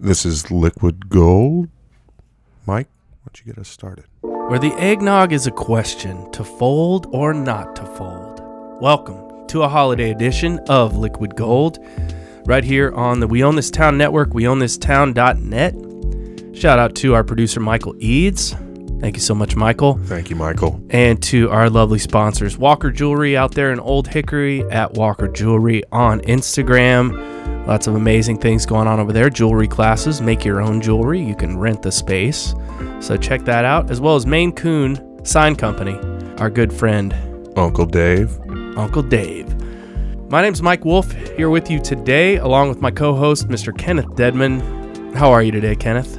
[0.00, 1.68] This is Liquid Gold.
[2.66, 4.04] Mike, why don't you get us started?
[4.20, 8.40] Where the eggnog is a question to fold or not to fold.
[8.80, 11.84] Welcome to a holiday edition of Liquid Gold,
[12.46, 16.56] right here on the We Own This Town network, weownthistown.net.
[16.56, 18.54] Shout out to our producer, Michael Eads.
[19.00, 19.98] Thank you so much, Michael.
[20.04, 20.80] Thank you, Michael.
[20.90, 25.82] And to our lovely sponsors, Walker Jewelry out there in Old Hickory at Walker Jewelry
[25.90, 27.57] on Instagram.
[27.68, 29.28] Lots of amazing things going on over there.
[29.28, 31.20] Jewelry classes, make your own jewelry.
[31.22, 32.54] You can rent the space.
[33.00, 35.94] So check that out, as well as Maine Coon Sign Company,
[36.38, 37.14] our good friend,
[37.56, 38.38] Uncle Dave.
[38.78, 39.54] Uncle Dave.
[40.30, 43.76] My name's Mike Wolf, here with you today, along with my co host, Mr.
[43.76, 45.12] Kenneth Deadman.
[45.14, 46.16] How are you today, Kenneth?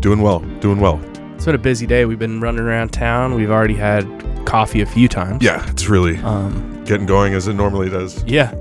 [0.00, 1.00] Doing well, doing well.
[1.34, 2.04] It's been a busy day.
[2.04, 3.34] We've been running around town.
[3.34, 4.04] We've already had
[4.46, 5.42] coffee a few times.
[5.42, 8.22] Yeah, it's really Um, getting going as it normally does.
[8.24, 8.54] yeah.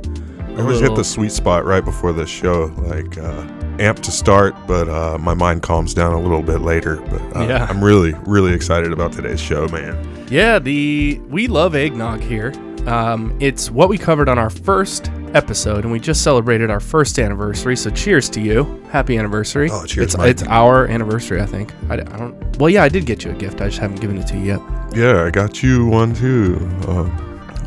[0.57, 3.43] I always hit the sweet spot right before the show, like uh,
[3.77, 6.97] amped to start, but uh, my mind calms down a little bit later.
[6.97, 7.65] But uh, Yeah.
[7.69, 9.97] I'm really, really excited about today's show, man.
[10.29, 12.53] Yeah, the we love eggnog here.
[12.87, 17.17] Um, it's what we covered on our first episode, and we just celebrated our first
[17.19, 17.75] anniversary.
[17.77, 18.83] So cheers to you!
[18.91, 19.69] Happy anniversary!
[19.71, 20.29] Oh, cheers, It's, Mike.
[20.31, 21.71] it's our anniversary, I think.
[21.89, 22.57] I don't.
[22.57, 23.61] Well, yeah, I did get you a gift.
[23.61, 24.61] I just haven't given it to you yet.
[24.95, 26.57] Yeah, I got you one too.
[26.87, 27.03] Uh,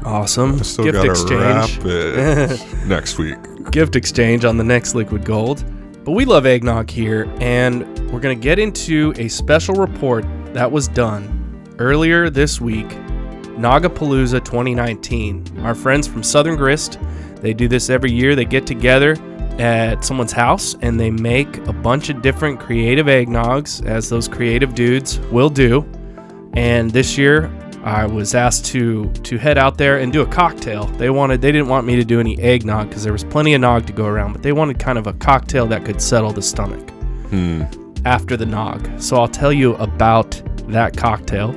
[0.04, 0.56] Awesome.
[0.56, 1.82] I still gift exchange.
[2.86, 3.36] next week.
[3.70, 5.64] gift exchange on the next liquid gold.
[6.04, 10.70] But we love eggnog here, and we're going to get into a special report that
[10.70, 11.40] was done
[11.78, 12.88] earlier this week
[13.56, 15.60] Nagapalooza 2019.
[15.60, 16.98] Our friends from Southern Grist,
[17.36, 18.34] they do this every year.
[18.34, 19.16] They get together
[19.58, 24.74] at someone's house and they make a bunch of different creative eggnogs, as those creative
[24.74, 25.88] dudes will do.
[26.54, 27.50] And this year,
[27.84, 30.86] I was asked to to head out there and do a cocktail.
[30.86, 33.60] They wanted they didn't want me to do any eggnog because there was plenty of
[33.60, 36.42] nog to go around, but they wanted kind of a cocktail that could settle the
[36.42, 36.90] stomach
[37.28, 37.62] Hmm.
[38.06, 38.88] after the nog.
[38.98, 41.54] So I'll tell you about that cocktail.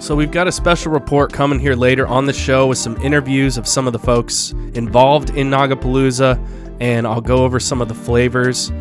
[0.00, 3.56] So we've got a special report coming here later on the show with some interviews
[3.58, 6.38] of some of the folks involved in Nagapalooza,
[6.80, 8.72] and I'll go over some of the flavors.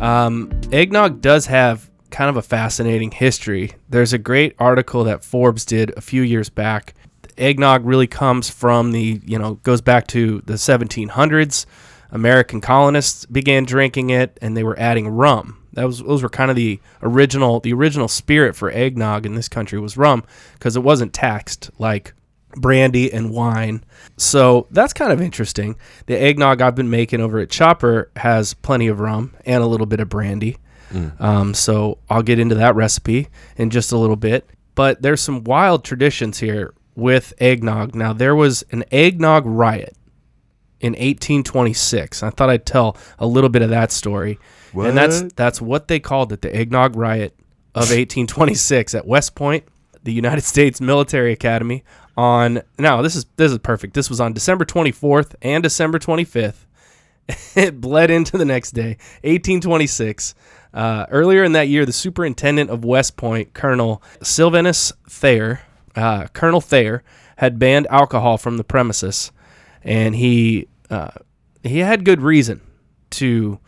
[0.00, 1.85] Um, eggnog does have
[2.16, 3.72] kind of a fascinating history.
[3.90, 6.94] There's a great article that Forbes did a few years back.
[7.36, 11.66] Eggnog really comes from the, you know, goes back to the 1700s.
[12.10, 15.62] American colonists began drinking it, and they were adding rum.
[15.74, 19.50] That was those were kind of the original the original spirit for eggnog in this
[19.50, 20.24] country was rum
[20.54, 22.14] because it wasn't taxed like
[22.56, 23.84] brandy and wine.
[24.16, 25.76] So that's kind of interesting.
[26.06, 29.84] The eggnog I've been making over at Chopper has plenty of rum and a little
[29.84, 30.56] bit of brandy.
[31.18, 34.48] Um, so I'll get into that recipe in just a little bit.
[34.74, 37.94] But there's some wild traditions here with eggnog.
[37.94, 39.96] Now there was an eggnog riot
[40.80, 42.22] in 1826.
[42.22, 44.38] I thought I'd tell a little bit of that story.
[44.74, 45.36] And that's What?
[45.36, 47.34] that's what they called it, the eggnog riot
[47.74, 49.64] of 1826 at West Point,
[50.02, 51.82] the United States Military Academy
[52.16, 53.94] on Now, this is this is perfect.
[53.94, 56.66] This was on December 24th and December 25th.
[57.56, 60.34] it bled into the next day, 1826.
[60.76, 65.62] Uh, earlier in that year, the superintendent of West Point, Colonel Sylvanus Thayer,
[65.94, 67.02] uh, Colonel Thayer,
[67.38, 69.32] had banned alcohol from the premises,
[69.82, 71.12] and he uh,
[71.62, 72.60] he had good reason
[73.12, 73.58] to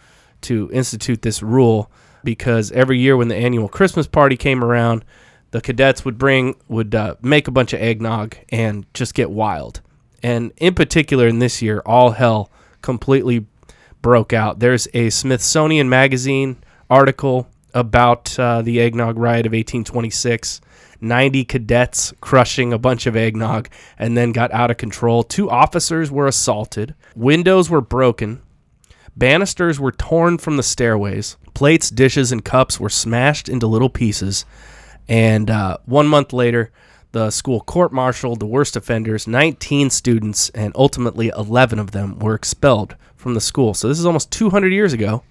[0.42, 1.90] to institute this rule
[2.24, 5.02] because every year when the annual Christmas party came around,
[5.52, 9.80] the cadets would bring would uh, make a bunch of eggnog and just get wild.
[10.22, 12.50] And in particular, in this year, all hell
[12.82, 13.46] completely
[14.02, 14.58] broke out.
[14.58, 16.58] There's a Smithsonian Magazine
[16.90, 20.60] article about uh, the eggnog riot of 1826.
[21.00, 23.68] 90 cadets crushing a bunch of eggnog
[23.98, 25.22] and then got out of control.
[25.22, 26.94] Two officers were assaulted.
[27.14, 28.42] Windows were broken.
[29.16, 31.36] Banisters were torn from the stairways.
[31.54, 34.44] Plates, dishes, and cups were smashed into little pieces.
[35.08, 36.70] And uh, one month later,
[37.12, 39.26] the school court martialed the worst offenders.
[39.26, 43.74] 19 students and ultimately 11 of them were expelled from the school.
[43.74, 45.22] So this is almost 200 years ago.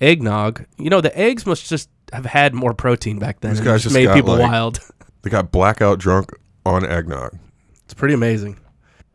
[0.00, 0.66] Eggnog.
[0.78, 3.52] You know, the eggs must just have had more protein back then.
[3.52, 4.80] These guys just made got, people like- wild.
[5.22, 6.32] They got blackout drunk
[6.66, 7.38] on eggnog.
[7.86, 8.58] It's pretty amazing.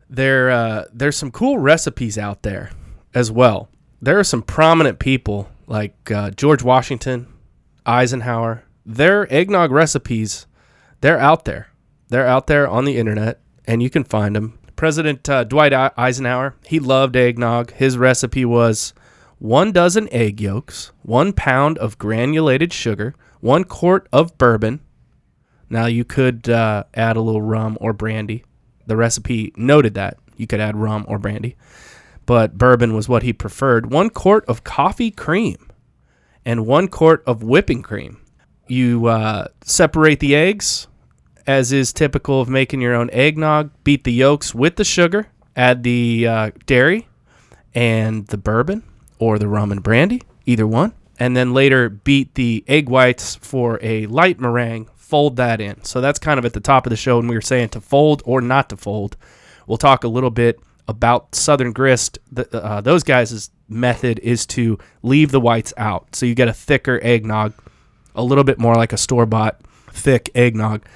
[0.08, 2.72] There, uh, there's some cool recipes out there
[3.14, 3.68] as well.
[4.02, 7.28] There are some prominent people like uh, George Washington,
[7.86, 8.64] Eisenhower.
[8.84, 10.48] Their eggnog recipes,
[11.00, 11.68] they're out there.
[12.08, 14.58] They're out there on the internet, and you can find them.
[14.74, 17.70] President uh, Dwight Eisenhower, he loved eggnog.
[17.74, 18.94] His recipe was
[19.40, 24.80] one dozen egg yolks, one pound of granulated sugar, one quart of bourbon,
[25.70, 28.44] now you could uh, add a little rum or brandy.
[28.86, 31.56] The recipe noted that you could add rum or brandy,
[32.26, 33.90] but bourbon was what he preferred.
[33.90, 35.70] One quart of coffee cream
[36.44, 38.20] and one quart of whipping cream.
[38.66, 40.88] You uh, separate the eggs,
[41.46, 43.70] as is typical of making your own eggnog.
[43.84, 47.08] Beat the yolks with the sugar, add the uh, dairy
[47.74, 48.82] and the bourbon
[49.20, 50.92] or the rum and brandy, either one.
[51.20, 55.84] And then later beat the egg whites for a light meringue, fold that in.
[55.84, 57.80] So that's kind of at the top of the show when we were saying to
[57.80, 59.16] fold or not to fold.
[59.66, 60.58] We'll talk a little bit
[60.88, 62.18] about Southern Grist.
[62.32, 66.16] The, uh, those guys' method is to leave the whites out.
[66.16, 67.52] So you get a thicker eggnog,
[68.14, 69.60] a little bit more like a store bought
[69.92, 70.86] thick eggnog.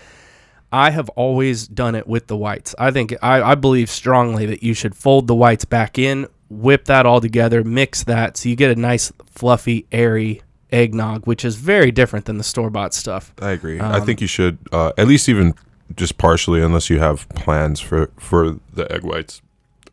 [0.72, 2.74] I have always done it with the whites.
[2.78, 6.84] I think I, I believe strongly that you should fold the whites back in, whip
[6.86, 11.56] that all together, mix that so you get a nice fluffy, airy eggnog, which is
[11.56, 13.32] very different than the store bought stuff.
[13.40, 13.80] I agree.
[13.80, 15.54] I think you should uh, at least even
[15.96, 19.42] just partially, unless you have plans for for the egg whites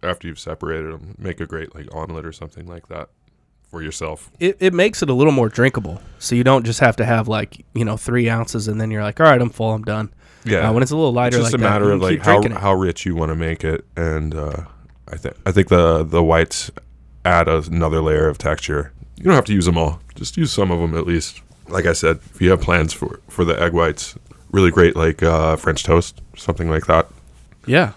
[0.03, 3.09] after you've separated them, make a great like omelet or something like that
[3.69, 4.31] for yourself.
[4.39, 6.01] It, it makes it a little more drinkable.
[6.19, 9.03] So you don't just have to have like, you know, three ounces and then you're
[9.03, 10.11] like, all right, I'm full, I'm done.
[10.43, 12.19] Yeah, Uh, when it's a little lighter it's just like a matter you of like
[12.21, 12.51] how it.
[12.51, 14.63] how rich you want to make it, and uh,
[15.07, 16.71] I think I think the the whites
[17.25, 18.91] add another layer of texture.
[19.17, 21.41] You don't have to use them all; just use some of them at least.
[21.67, 24.15] Like I said, if you have plans for for the egg whites,
[24.51, 27.07] really great like uh, French toast, something like that.
[27.65, 27.93] Yeah.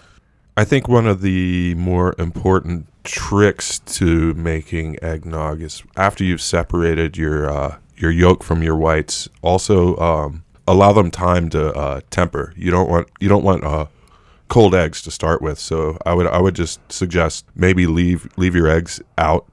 [0.57, 7.17] I think one of the more important tricks to making eggnog is after you've separated
[7.17, 9.27] your uh, your yolk from your whites.
[9.41, 12.53] Also, um, allow them time to uh, temper.
[12.55, 13.87] You don't want you don't want uh,
[14.47, 15.59] cold eggs to start with.
[15.59, 19.45] So I would I would just suggest maybe leave leave your eggs out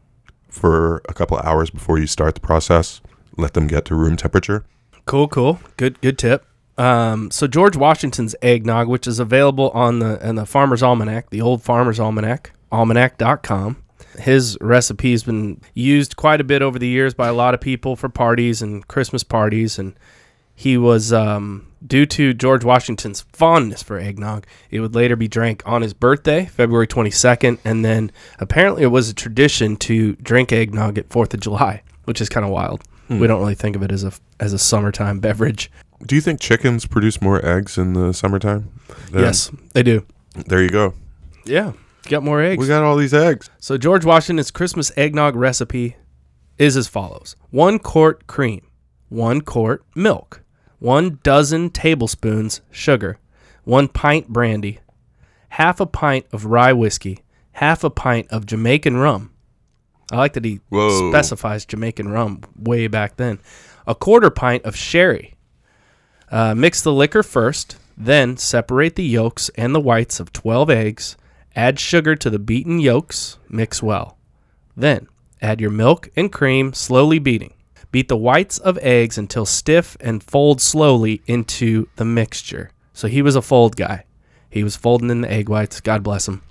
[0.49, 3.01] for a couple hours before you start the process.
[3.37, 4.65] Let them get to room temperature.
[5.07, 5.61] Cool, cool.
[5.77, 6.47] Good good tip.
[6.79, 11.41] Um, so George Washington's eggnog, which is available on the in the Farmer's Almanac, the
[11.41, 13.77] old Farmer's Almanac, almanac.com.
[14.19, 17.97] His recipe's been used quite a bit over the years by a lot of people
[17.97, 19.95] for parties and Christmas parties and
[20.63, 24.47] he was um, due to George Washington's fondness for eggnog.
[24.71, 29.09] It would later be drank on his birthday, February 22nd, and then apparently it was
[29.09, 32.83] a tradition to drink eggnog at 4th of July, which is kind of wild.
[33.09, 35.71] We don't really think of it as a as a summertime beverage.
[36.07, 38.71] Do you think chickens produce more eggs in the summertime?
[39.11, 40.07] than- Yes, they do.
[40.47, 40.95] There you go.
[41.45, 41.73] Yeah,
[42.09, 42.59] got more eggs.
[42.61, 43.51] We got all these eggs.
[43.59, 45.97] so George Washington's Christmas eggnog recipe
[46.57, 48.63] is as follows: one quart cream,
[49.11, 50.42] one quart milk,
[50.83, 53.17] one dozen tablespoons sugar,
[53.63, 54.81] one pint brandy,
[55.51, 57.21] half a pint of rye whiskey,
[57.53, 59.31] half a pint of Jamaican rum.
[60.11, 61.09] I like that he Whoa.
[61.11, 63.39] specifies Jamaican rum way back then.
[63.87, 65.35] A quarter pint of sherry.
[66.33, 71.17] Uh, mix the liquor first, then separate the yolks and the whites of 12 eggs.
[71.55, 73.39] Add sugar to the beaten yolks.
[73.49, 74.19] Mix well.
[74.77, 75.07] Then
[75.41, 77.55] add your milk and cream, slowly beating.
[77.93, 82.71] Beat the whites of eggs until stiff and fold slowly into the mixture.
[82.93, 84.05] So he was a fold guy.
[84.51, 85.81] He was folding in the egg whites.
[85.81, 86.43] God bless him.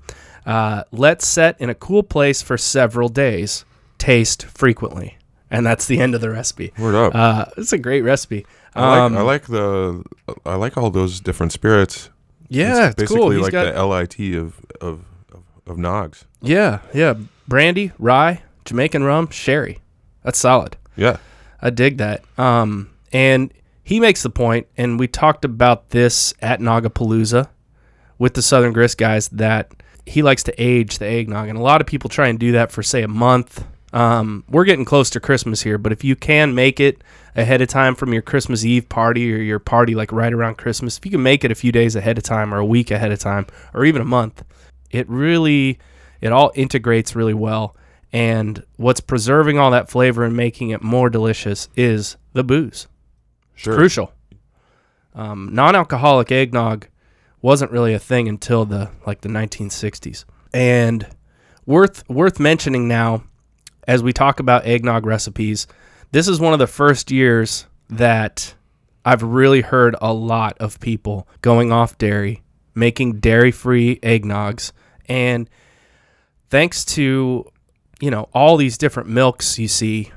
[0.45, 3.65] Uh, let set in a cool place for several days.
[3.97, 5.17] Taste frequently.
[5.51, 6.71] And that's the end of the recipe.
[6.79, 7.13] Word up.
[7.13, 8.45] Uh, it's a great recipe.
[8.73, 10.03] I like Um, I like the
[10.45, 12.09] I like all those different spirits.
[12.47, 13.41] yeah, it's basically cool.
[13.41, 15.03] Like got, the lit of of
[15.33, 16.23] of, of Nogs.
[16.41, 17.15] yeah, yeah.
[17.47, 19.79] Brandy, rye, Jamaican rum, sherry.
[20.23, 20.77] That's solid.
[20.95, 21.17] Yeah,
[21.61, 22.23] I dig that.
[22.37, 27.49] Um, and he makes the point, and we talked about this at Nagapalooza
[28.17, 29.71] with the Southern Grist guys that
[30.05, 32.71] he likes to age the eggnog, and a lot of people try and do that
[32.71, 33.65] for say a month.
[33.93, 37.03] Um, we're getting close to Christmas here, but if you can make it
[37.35, 40.97] ahead of time from your Christmas Eve party or your party like right around Christmas,
[40.97, 43.11] if you can make it a few days ahead of time or a week ahead
[43.11, 44.43] of time or even a month,
[44.91, 45.79] it really
[46.21, 47.75] it all integrates really well.
[48.13, 52.87] And what's preserving all that flavor and making it more delicious is the booze.
[53.55, 53.75] sure.
[53.75, 54.13] Crucial.
[55.13, 56.87] Um, non-alcoholic eggnog
[57.41, 61.07] wasn't really a thing until the like the 1960s, and
[61.65, 63.23] worth worth mentioning now
[63.87, 65.67] as we talk about eggnog recipes.
[66.11, 68.53] This is one of the first years that
[69.03, 72.43] I've really heard a lot of people going off dairy,
[72.75, 74.71] making dairy-free eggnogs,
[75.07, 75.49] and
[76.49, 77.50] thanks to
[78.01, 80.11] you know all these different milks you see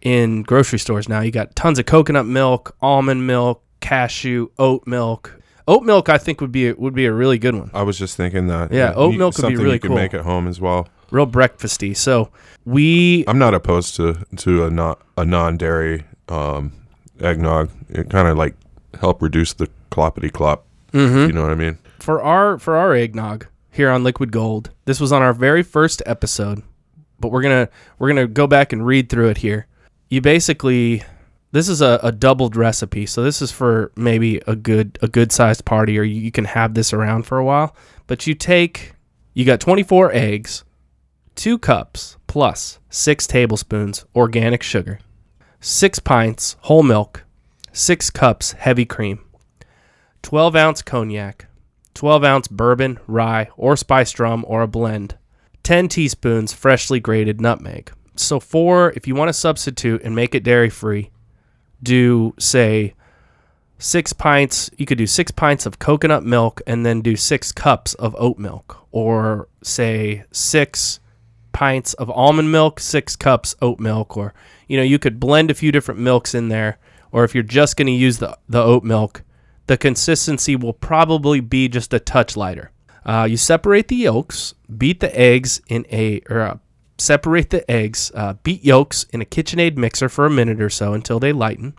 [0.00, 1.20] in grocery stores now.
[1.20, 5.38] You got tons of coconut milk, almond milk, cashew, oat milk.
[5.66, 7.98] Oat milk, I think would be a, would be a really good one, I was
[7.98, 8.70] just thinking that.
[8.70, 9.96] Yeah, oat you- milk would be something really you can cool.
[9.96, 10.88] make at home as well.
[11.10, 11.96] real breakfasty.
[11.96, 12.30] So
[12.66, 16.72] we I'm not opposed to to a not a non dairy um,
[17.20, 17.70] eggnog.
[17.88, 18.54] It kind of like
[19.00, 20.66] help reduce the cloppity clop.
[20.92, 21.26] Mhm.
[21.28, 21.78] You know what I mean?
[21.98, 24.68] for our for our eggnog here on Liquid Gold.
[24.84, 26.62] This was on our very first episode,
[27.24, 29.66] but we're gonna we're gonna go back and read through it here.
[30.10, 31.02] you basically
[31.52, 33.06] this is a, a doubled recipe.
[33.06, 36.44] So this is for maybe a good a good sized party, or you, you can
[36.44, 37.74] have this around for a while.
[38.06, 38.92] But you take
[39.32, 40.64] you got 24 eggs,
[41.34, 45.00] two cups plus six tablespoons organic sugar,
[45.60, 47.24] six pints whole milk,
[47.72, 49.24] six cups heavy cream,
[50.20, 51.46] 12 ounce cognac,
[51.94, 55.16] 12 ounce bourbon, rye, or spiced rum, or a blend,
[55.64, 57.90] 10 teaspoons freshly grated nutmeg.
[58.16, 61.10] So, for if you want to substitute and make it dairy free,
[61.82, 62.94] do say
[63.78, 67.94] six pints, you could do six pints of coconut milk and then do six cups
[67.94, 71.00] of oat milk, or say six
[71.52, 74.32] pints of almond milk, six cups oat milk, or
[74.68, 76.78] you know, you could blend a few different milks in there,
[77.10, 79.22] or if you're just going to use the, the oat milk,
[79.66, 82.70] the consistency will probably be just a touch lighter.
[83.04, 86.56] Uh, you separate the yolks, beat the eggs in a, or uh,
[86.98, 90.94] separate the eggs, uh, beat yolks in a KitchenAid mixer for a minute or so
[90.94, 91.74] until they lighten.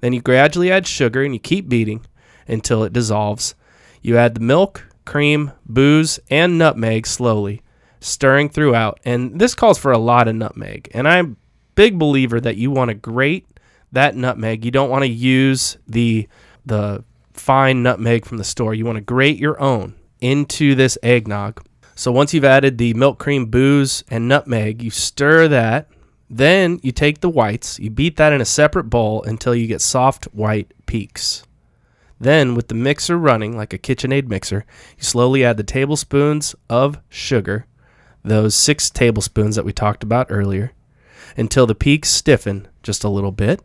[0.00, 2.04] Then you gradually add sugar and you keep beating
[2.46, 3.54] until it dissolves.
[4.02, 7.62] You add the milk, cream, booze, and nutmeg slowly,
[8.00, 9.00] stirring throughout.
[9.04, 10.90] And this calls for a lot of nutmeg.
[10.92, 11.36] And I'm a
[11.74, 13.46] big believer that you want to grate
[13.92, 14.64] that nutmeg.
[14.64, 16.28] You don't want to use the
[16.66, 18.74] the fine nutmeg from the store.
[18.74, 21.64] You want to grate your own into this eggnog.
[21.94, 25.88] So once you've added the milk cream, booze, and nutmeg, you stir that.
[26.28, 29.80] Then you take the whites, you beat that in a separate bowl until you get
[29.80, 31.44] soft white peaks.
[32.18, 34.64] Then, with the mixer running like a KitchenAid mixer,
[34.96, 37.66] you slowly add the tablespoons of sugar,
[38.22, 40.72] those six tablespoons that we talked about earlier,
[41.36, 43.60] until the peaks stiffen just a little bit.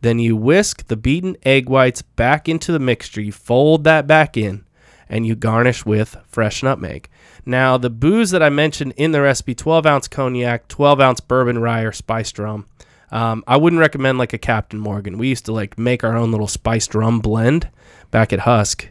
[0.00, 3.20] Then you whisk the beaten egg whites back into the mixture.
[3.20, 4.64] You fold that back in
[5.08, 7.08] and you garnish with fresh nutmeg.
[7.46, 11.58] Now, the booze that I mentioned in the recipe 12 ounce cognac, 12 ounce bourbon
[11.58, 12.66] rye or spiced rum.
[13.10, 15.16] Um, I wouldn't recommend like a Captain Morgan.
[15.18, 17.70] We used to like make our own little spiced rum blend
[18.10, 18.90] back at Husk.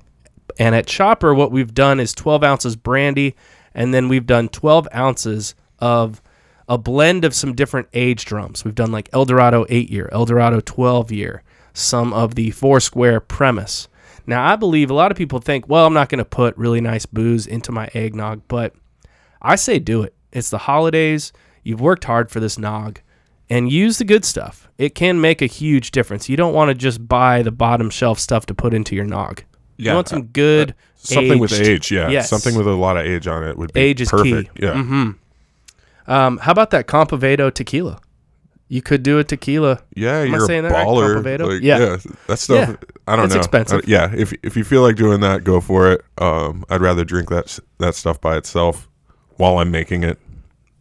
[0.59, 3.35] And at Chopper, what we've done is 12 ounces brandy,
[3.75, 6.21] and then we've done 12 ounces of
[6.67, 8.65] a blend of some different aged rums.
[8.65, 11.43] We've done like El Dorado 8 year, El Dorado 12 year,
[11.73, 13.87] some of the Foursquare premise.
[14.27, 16.81] Now, I believe a lot of people think, well, I'm not going to put really
[16.81, 18.73] nice booze into my eggnog, but
[19.41, 20.13] I say do it.
[20.33, 21.31] It's the holidays.
[21.63, 22.99] You've worked hard for this nog
[23.49, 24.67] and use the good stuff.
[24.77, 26.27] It can make a huge difference.
[26.27, 29.43] You don't want to just buy the bottom shelf stuff to put into your nog.
[29.77, 31.91] Yeah, you want some good something with age.
[31.91, 32.29] Yeah, Yes.
[32.29, 34.55] something with a lot of age on it would be Age is perfect.
[34.55, 34.63] key.
[34.65, 35.11] Yeah, hmm
[36.07, 37.99] Um, how about that Compavedo tequila?
[38.69, 39.81] You could do a tequila.
[39.95, 40.85] yeah, Am you're a saying that right?
[40.85, 41.15] baller.
[41.23, 41.53] Compavedo?
[41.53, 41.79] Like, Yeah.
[41.79, 41.97] yeah.
[42.27, 42.69] that stuff.
[42.69, 42.75] Yeah.
[43.07, 43.39] I don't It's know.
[43.39, 43.79] expensive.
[43.79, 46.03] Uh, yeah, if if you feel like doing that, go for it.
[46.17, 48.89] Um, I'd rather drink that that stuff by itself
[49.37, 50.19] while I'm making it.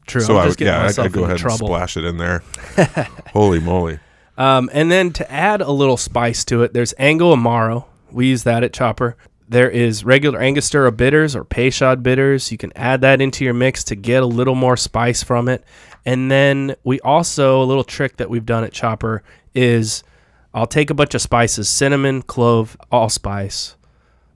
[0.08, 0.20] True.
[0.20, 1.66] so I'm I just would, yeah, I'd, go into ahead trouble.
[1.74, 2.42] and splash it in there.
[3.32, 3.98] Holy moly!
[4.36, 7.84] Um, and then to add a little spice to it, there's Ango Amaro.
[8.10, 9.16] We use that at Chopper.
[9.48, 12.50] There is regular Angostura bitters or Peychaud bitters.
[12.50, 15.62] You can add that into your mix to get a little more spice from it.
[16.06, 20.04] And then we also, a little trick that we've done at Chopper is
[20.54, 23.75] I'll take a bunch of spices cinnamon, clove, allspice,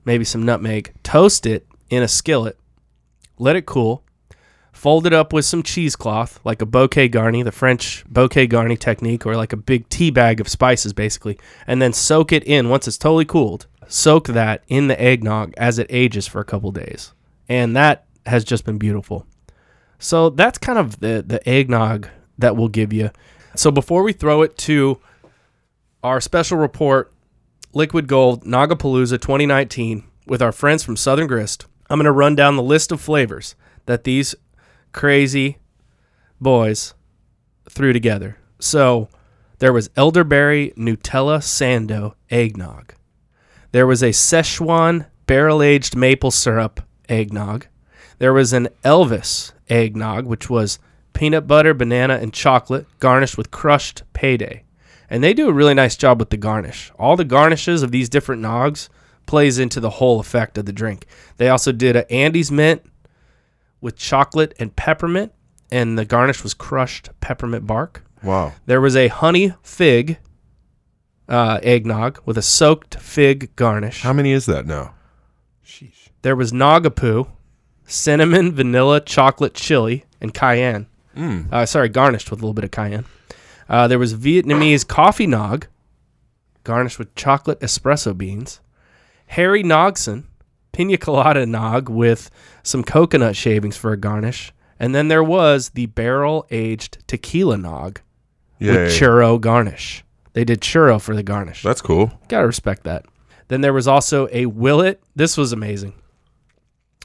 [0.03, 2.59] maybe some nutmeg, toast it in a skillet,
[3.39, 4.03] let it cool,
[4.73, 9.25] fold it up with some cheesecloth, like a bouquet garni, the French bouquet garni technique,
[9.25, 12.85] or like a big tea bag of spices, basically, and then soak it in once
[12.85, 13.67] it's totally cooled.
[13.87, 17.13] Soak that in the eggnog as it ages for a couple days,
[17.47, 19.25] and that has just been beautiful.
[20.01, 23.11] So that's kind of the the eggnog that we'll give you.
[23.55, 24.99] So before we throw it to
[26.03, 27.13] our special report,
[27.73, 32.55] Liquid Gold Nagapalooza 2019, with our friends from Southern Grist, I'm going to run down
[32.55, 33.55] the list of flavors
[33.85, 34.33] that these
[34.91, 35.59] crazy
[36.39, 36.95] boys
[37.69, 38.37] threw together.
[38.59, 39.07] So
[39.59, 42.95] there was elderberry Nutella Sando eggnog.
[43.71, 47.67] There was a Szechuan barrel aged maple syrup eggnog.
[48.17, 50.77] There was an Elvis eggnog, which was
[51.13, 54.63] peanut butter, banana, and chocolate garnished with crushed payday.
[55.09, 56.91] And they do a really nice job with the garnish.
[56.99, 58.89] All the garnishes of these different nogs
[59.25, 61.05] plays into the whole effect of the drink.
[61.37, 62.83] They also did a Andes mint
[63.81, 65.33] with chocolate and peppermint,
[65.71, 68.03] and the garnish was crushed peppermint bark.
[68.23, 68.53] Wow.
[68.67, 70.19] There was a honey fig
[71.27, 74.01] uh, eggnog with a soaked fig garnish.
[74.01, 74.93] How many is that now?
[75.65, 76.09] Sheesh.
[76.21, 77.27] There was nagapoo,
[77.91, 80.87] cinnamon, vanilla, chocolate, chili, and cayenne.
[81.15, 81.51] Mm.
[81.51, 83.05] Uh, sorry, garnished with a little bit of cayenne.
[83.67, 85.67] Uh, there was Vietnamese coffee nog,
[86.63, 88.59] garnished with chocolate espresso beans.
[89.27, 90.25] Harry Nogson,
[90.71, 92.29] pina colada nog with
[92.63, 94.53] some coconut shavings for a garnish.
[94.79, 98.01] And then there was the barrel aged tequila nog
[98.59, 100.03] Yeah, with churro garnish.
[100.33, 101.61] They did churro for the garnish.
[101.61, 102.11] That's cool.
[102.29, 103.05] Gotta respect that.
[103.47, 105.01] Then there was also a Willet.
[105.15, 105.93] This was amazing.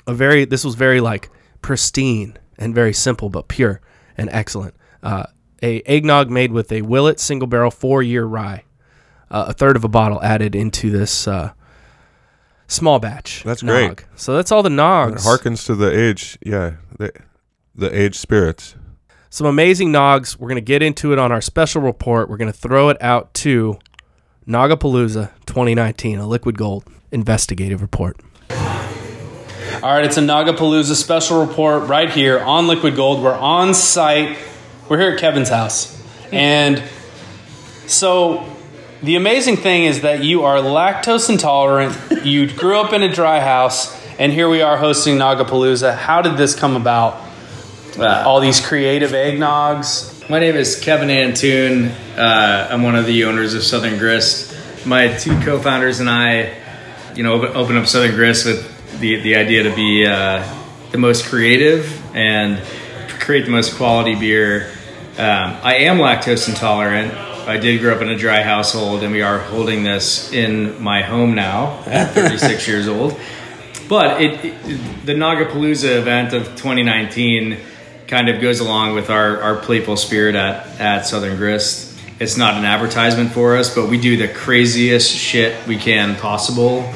[0.07, 1.31] A very this was very like
[1.63, 3.81] pristine and very simple but pure
[4.17, 4.75] and excellent.
[5.03, 5.25] Uh,
[5.63, 8.65] a eggnog made with a Willet single barrel four year rye.
[9.31, 11.53] Uh, a third of a bottle added into this uh,
[12.69, 13.43] small batch.
[13.45, 13.97] That's nog.
[13.97, 14.07] great.
[14.17, 15.25] So that's all the It nogs.
[15.27, 16.39] harkens to the age.
[16.45, 17.13] Yeah, the,
[17.75, 18.77] the age spirits.
[19.31, 20.39] Some amazing nogs.
[20.39, 22.29] We're gonna get into it on our special report.
[22.31, 23.79] We're gonna throw it out to
[24.47, 28.17] Nagapalooza 2019, a liquid gold investigative report.
[29.83, 33.23] All right, it's a Nagapalooza special report right here on Liquid Gold.
[33.23, 34.39] We're on site.
[34.89, 36.03] We're here at Kevin's house.
[36.33, 36.83] And
[37.87, 38.51] so
[39.03, 41.95] the amazing thing is that you are lactose intolerant.
[42.25, 45.95] you grew up in a dry house, and here we are hosting Nagapalooza.
[45.95, 47.23] How did this come about?
[47.99, 50.29] All these creative eggnogs.
[50.31, 51.91] My name is Kevin Antoon.
[52.17, 54.57] Uh, I'm one of the owners of Southern Grist.
[54.87, 56.57] My two co-founders and I,
[57.15, 60.47] you know, open up Southern Grist with the the idea to be uh,
[60.93, 62.63] the most creative and
[63.21, 64.71] create the most quality beer.
[65.19, 67.13] Um, I am lactose intolerant.
[67.49, 71.03] I did grow up in a dry household, and we are holding this in my
[71.03, 73.19] home now at 36 years old.
[73.89, 77.57] But it, it the Nagapalooza event of 2019
[78.09, 81.99] kind of goes along with our, our playful spirit at, at Southern Grist.
[82.19, 86.93] It's not an advertisement for us, but we do the craziest shit we can possible.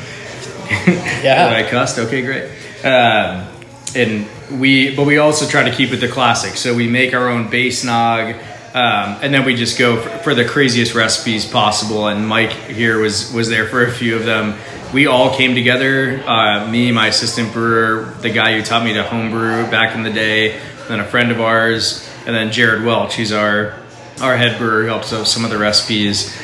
[1.23, 1.53] Yeah.
[1.55, 1.99] I cussed?
[1.99, 2.45] Okay, great.
[2.85, 3.47] Um,
[3.95, 4.27] and
[4.59, 6.57] we, but we also try to keep it the classic.
[6.57, 8.35] So we make our own base nog,
[8.73, 12.07] um, and then we just go for, for the craziest recipes possible.
[12.09, 14.57] And Mike here was was there for a few of them.
[14.95, 16.23] We all came together.
[16.27, 20.13] Uh, me, my assistant brewer, the guy who taught me to homebrew back in the
[20.13, 23.75] day, then a friend of ours, and then Jared Welch, who's our
[24.21, 26.37] our head brewer, helps us with some of the recipes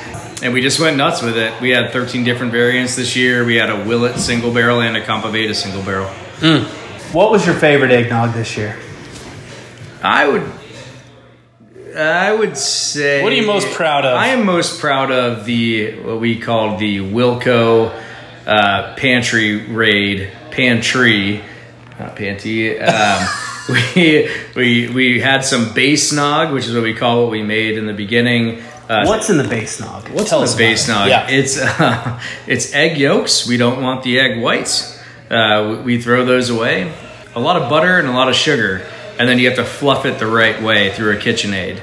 [0.43, 1.61] and we just went nuts with it.
[1.61, 3.45] We had 13 different variants this year.
[3.45, 6.09] We had a Willet single barrel and a Compaveda single barrel.
[7.13, 8.77] What was your favorite eggnog this year?
[10.03, 10.53] I would,
[11.97, 13.23] I would say.
[13.23, 14.17] What are you most proud of?
[14.17, 17.99] I am most proud of the what we call the Wilco
[18.47, 21.43] uh, pantry raid pantry,
[21.99, 22.81] not panty.
[22.81, 23.27] Um,
[23.95, 27.79] we we we had some base nog, which is what we call what we made
[27.79, 28.63] in the beginning.
[28.89, 30.09] Uh, What's in the base nog?
[30.11, 31.07] What's Tell in the base nog?
[31.07, 31.11] it.
[31.11, 31.29] Yeah.
[31.29, 33.47] It's uh, it's egg yolks.
[33.47, 35.03] We don't want the egg whites.
[35.29, 36.93] Uh, we throw those away.
[37.35, 38.87] A lot of butter and a lot of sugar,
[39.19, 41.81] and then you have to fluff it the right way through a KitchenAid.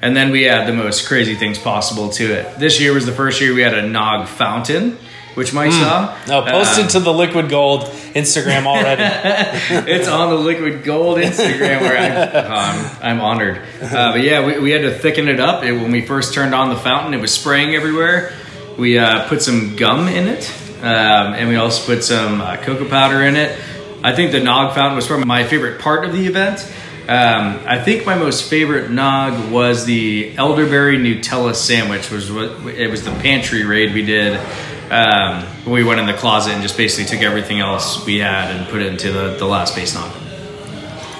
[0.00, 2.58] And then we add the most crazy things possible to it.
[2.58, 4.98] This year was the first year we had a nog fountain,
[5.36, 6.16] which Mike saw.
[6.26, 7.82] No, posted Uh, to the Liquid Gold
[8.14, 9.02] Instagram already.
[9.90, 12.46] it's on the Liquid Gold Instagram where I'm,
[12.86, 13.60] um, I'm honored.
[13.80, 15.62] Uh, but yeah, we, we had to thicken it up.
[15.62, 18.32] It, when we first turned on the fountain, it was spraying everywhere.
[18.78, 22.88] We uh, put some gum in it, um, and we also put some uh, cocoa
[22.88, 23.58] powder in it.
[24.02, 26.60] I think the Nog fountain was probably my favorite part of the event.
[27.08, 32.10] Um, I think my most favorite Nog was the elderberry Nutella sandwich.
[32.10, 34.40] Was what it was the pantry raid we did.
[34.90, 38.68] Um, we went in the closet and just basically took everything else we had and
[38.68, 40.12] put it into the, the last base nog.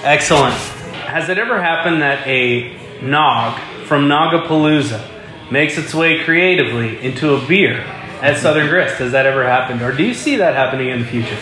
[0.03, 0.53] Excellent.
[0.53, 7.47] Has it ever happened that a nog from Nagapalooza makes its way creatively into a
[7.47, 7.79] beer
[8.21, 8.95] at Southern Grist?
[8.95, 9.81] Has that ever happened?
[9.81, 11.37] Or do you see that happening in the future?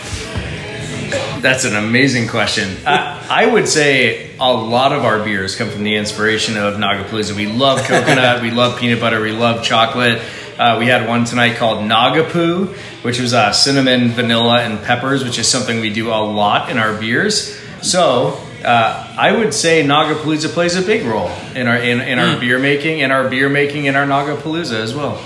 [1.41, 2.75] That's an amazing question.
[2.88, 7.35] I, I would say a lot of our beers come from the inspiration of Nagapalooza.
[7.35, 10.21] We love coconut, we love peanut butter, we love chocolate.
[10.57, 15.37] Uh, we had one tonight called Nagapoo, which was uh, cinnamon, vanilla, and peppers, which
[15.37, 17.59] is something we do a lot in our beers.
[17.81, 22.39] So uh, I would say Nagapalooza plays a big role in our in, in our
[22.39, 25.21] beer making, in our beer making, in our Nagapalooza as well.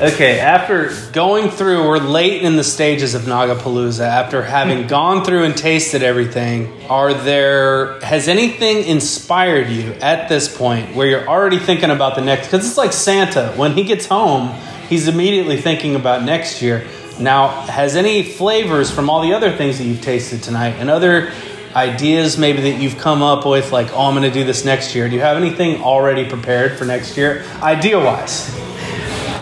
[0.00, 4.04] Okay, after going through, we're late in the stages of Nagapalooza.
[4.04, 10.54] After having gone through and tasted everything, are there has anything inspired you at this
[10.54, 12.48] point where you're already thinking about the next?
[12.48, 13.52] Because it's like Santa.
[13.54, 14.52] When he gets home,
[14.88, 16.84] he's immediately thinking about next year.
[17.20, 21.30] Now, has any flavors from all the other things that you've tasted tonight and other
[21.76, 24.96] ideas maybe that you've come up with, like, oh, I'm going to do this next
[24.96, 25.08] year?
[25.08, 28.73] Do you have anything already prepared for next year, idea wise?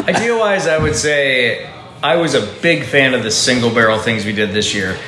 [0.09, 1.71] Idea wise, I would say
[2.03, 4.99] I was a big fan of the single barrel things we did this year.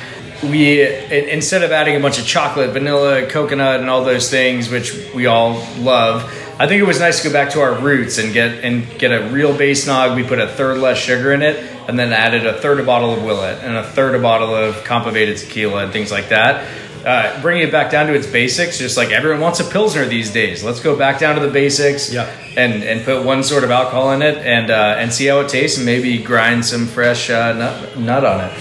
[0.41, 4.93] We instead of adding a bunch of chocolate, vanilla, coconut, and all those things, which
[5.13, 6.23] we all love,
[6.57, 9.11] I think it was nice to go back to our roots and get and get
[9.11, 10.15] a real base nog.
[10.15, 11.57] We put a third less sugar in it,
[11.89, 14.75] and then added a third a bottle of Willet and a third a bottle of
[14.85, 16.65] Compaveda tequila and things like that.
[17.05, 18.77] Uh, bringing it back down to its basics.
[18.77, 22.11] Just like everyone wants a pilsner these days, let's go back down to the basics.
[22.11, 22.29] Yeah.
[22.57, 25.49] and and put one sort of alcohol in it, and uh, and see how it
[25.49, 28.51] tastes, and maybe grind some fresh uh, nut nut on it.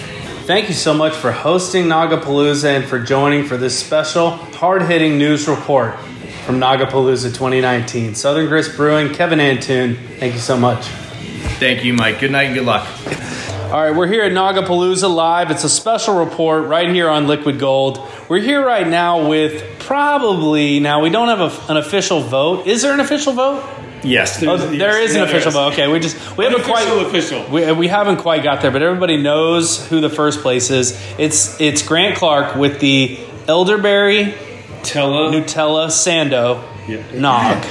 [0.46, 5.16] Thank you so much for hosting Nagapalooza and for joining for this special, hard hitting
[5.16, 5.98] news report
[6.44, 8.14] from Nagapalooza 2019.
[8.14, 10.86] Southern Grist Brewing, Kevin Antoon, thank you so much.
[11.58, 12.20] Thank you, Mike.
[12.20, 12.86] Good night and good luck.
[13.74, 15.50] All right, we're here at Nagapalooza Live.
[15.50, 17.98] It's a special report right here on Liquid Gold.
[18.28, 22.68] We're here right now with probably, now we don't have a, an official vote.
[22.68, 23.64] Is there an official vote?
[24.04, 25.72] Yes, Oh, yes, is an yeah, official there vote.
[25.72, 27.44] Okay, we just we haven't quite official.
[27.50, 30.92] We, we haven't quite got there, but everybody knows who the first place is.
[31.18, 34.34] It's it's Grant Clark with the elderberry
[34.84, 35.32] Tella.
[35.32, 37.02] Nutella Sando Yeah.
[37.18, 37.64] nog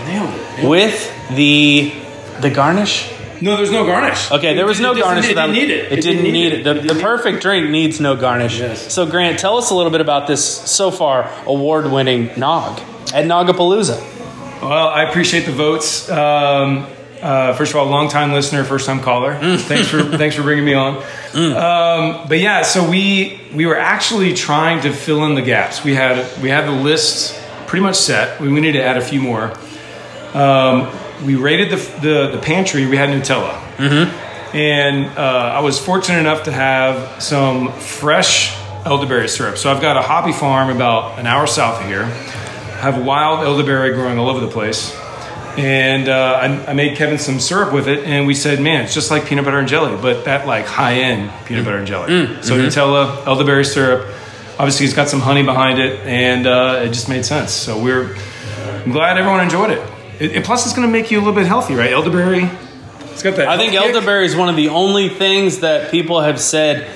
[0.60, 0.68] it.
[0.68, 1.94] with the
[2.42, 3.10] the garnish.
[3.44, 4.32] No, there's no garnish.
[4.32, 5.26] Okay, there was no It doesn't- garnish.
[5.30, 5.92] It didn't need it.
[5.92, 6.64] It, didn't, need it.
[6.64, 8.58] The, the perfect drink needs no garnish.
[8.60, 8.94] Yes.
[8.94, 12.80] So Grant, tell us a little bit about this so far award-winning nog
[13.14, 14.00] at Nogapalooza.
[14.62, 16.10] Well, I appreciate the votes.
[16.10, 16.88] Um,
[17.22, 19.36] uh, first of all, long time listener, first time caller.
[19.58, 20.98] thanks for thanks for bringing me on.
[21.34, 25.84] Um, but yeah, so we we were actually trying to fill in the gaps.
[25.84, 28.40] We had we had the list pretty much set.
[28.40, 29.52] We, we needed to add a few more.
[30.34, 30.90] Um,
[31.26, 32.86] we raided the, the the pantry.
[32.86, 33.60] We had Nutella,
[34.54, 35.22] and uh,
[35.58, 38.56] I was fortunate enough to have some fresh
[38.86, 39.58] elderberry syrup.
[39.58, 42.04] So I've got a hobby farm about an hour south of here.
[42.04, 44.94] I have wild elderberry growing all over the place.
[45.56, 48.94] And uh, I, I made Kevin some syrup with it, and we said, "Man, it's
[48.96, 52.42] just like peanut butter and jelly, but that like high end peanut butter and jelly."
[52.42, 54.08] So Nutella, elderberry syrup.
[54.58, 57.52] Obviously, it's got some honey behind it, and uh, it just made sense.
[57.52, 58.16] So we're
[58.84, 59.93] I'm glad everyone enjoyed it.
[60.44, 61.92] Plus, it's going to make you a little bit healthy, right?
[61.92, 62.50] Elderberry.
[63.12, 63.48] It's got that.
[63.48, 63.82] I think kick.
[63.82, 66.90] elderberry is one of the only things that people have said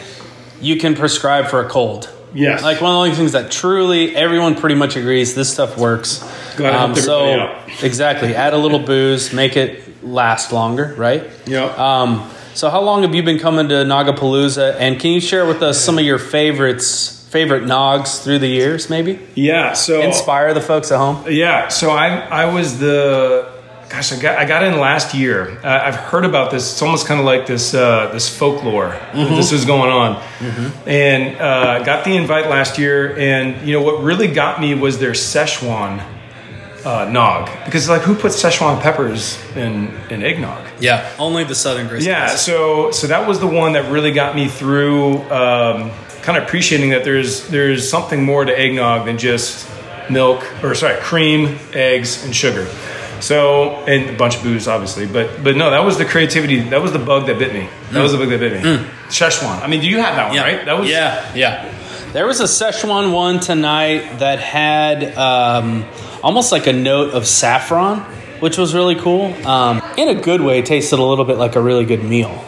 [0.59, 2.11] you can prescribe for a cold.
[2.33, 2.61] Yes.
[2.61, 6.21] Like one of the only things that truly everyone pretty much agrees this stuff works.
[6.59, 11.29] Um, so exactly, add a little booze, make it last longer, right?
[11.45, 11.77] Yep.
[11.77, 15.61] Um, so how long have you been coming to Nagapalooza, and can you share with
[15.61, 19.19] us some of your favorites, favorite nogs through the years, maybe?
[19.35, 19.73] yeah.
[19.73, 21.17] So Inspire the folks at home.
[21.29, 22.07] Yeah, so I
[22.43, 23.47] I was the
[23.89, 25.39] gosh I got I got in last year.
[25.63, 26.63] Uh, I've heard about this.
[26.71, 30.11] It's almost kind of like this uh, this folklore that this was going on,
[30.87, 32.97] and uh, got the invite last year.
[33.17, 35.93] And you know what really got me was their Szechuan
[36.85, 39.73] uh, nog because like who puts Szechuan peppers in
[40.09, 40.63] in eggnog?
[40.79, 42.07] Yeah, only the Southern Grist.
[42.07, 45.91] Yeah, so so that was the one that really got me through, um,
[46.27, 49.65] kind of appreciating that there's there's something more to eggnog than just
[50.09, 52.67] milk or sorry cream, eggs, and sugar.
[53.21, 56.59] So and a bunch of booze, obviously, but but no, that was the creativity.
[56.59, 57.69] That was the bug that bit me.
[57.91, 58.85] That was the bug that bit me.
[59.07, 59.61] Szechuan.
[59.61, 60.65] I mean, do you have that one right?
[60.65, 61.73] That was yeah, yeah.
[62.11, 65.85] There was a Szechuan one tonight that had um,
[66.21, 67.99] almost like a note of saffron,
[68.41, 69.33] which was really cool.
[69.47, 72.43] Um, in a good way, it tasted a little bit like a really good meal.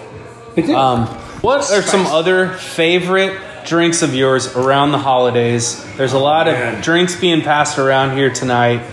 [0.75, 1.07] Um,
[1.41, 5.83] what are some other favorite drinks of yours around the holidays?
[5.95, 8.83] There's a lot of drinks being passed around here tonight.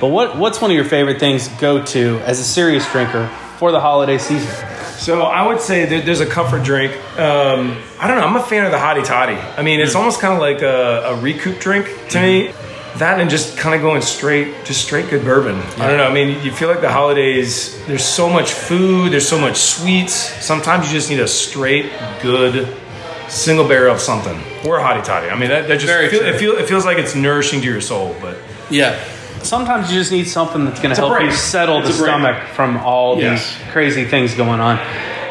[0.00, 3.28] But what, what's one of your favorite things go to as a serious drinker
[3.58, 4.48] for the holiday season?
[4.96, 6.92] So I would say that there's a comfort drink.
[7.18, 8.26] Um, I don't know.
[8.26, 9.34] I'm a fan of the hottie toddy.
[9.34, 12.52] I mean, it's almost kind of like a, a recoup drink to me.
[12.96, 15.56] That and just kind of going straight, just straight good bourbon.
[15.80, 16.06] I don't know.
[16.06, 17.82] I mean, you feel like the holidays.
[17.86, 19.12] There's so much food.
[19.12, 20.12] There's so much sweets.
[20.12, 22.66] Sometimes you just need a straight good
[23.30, 25.28] single barrel of something or a hottie toddy.
[25.30, 27.66] I mean, that, that just Very feel, it, feel, it feels like it's nourishing to
[27.66, 28.14] your soul.
[28.20, 28.36] But
[28.70, 29.02] Yeah.
[29.42, 32.48] Sometimes you just need something that's going to a help you settle It's the stomach
[32.48, 33.56] from all Yes.
[33.56, 34.78] these crazy things going on.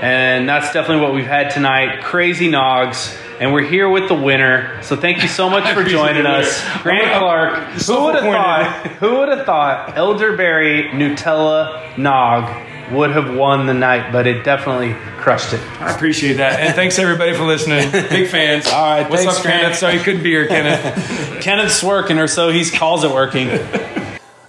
[0.02, 2.02] And that's definitely what we've had tonight.
[2.04, 3.16] Crazy Nogs.
[3.40, 4.82] And we're here with the winner.
[4.82, 6.62] So thank you so much for joining us.
[6.82, 7.54] Grant Clark.
[7.60, 12.46] I'm Who would have thought who would have thought elderberry Nutella Nog
[12.92, 15.62] would have won the night, but it definitely crushed it.
[15.82, 16.60] I appreciate that.
[16.60, 17.92] And thanks everybody for listening.
[17.92, 18.68] Big fans.
[18.68, 19.62] All right, What's thanks, up, Grant.
[19.62, 19.78] Kenneth?
[19.78, 21.42] Sorry you couldn't be here, Kenneth.
[21.42, 23.50] Kenneth's working, or so he calls it working.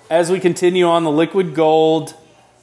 [0.08, 2.14] As we continue on the Liquid Gold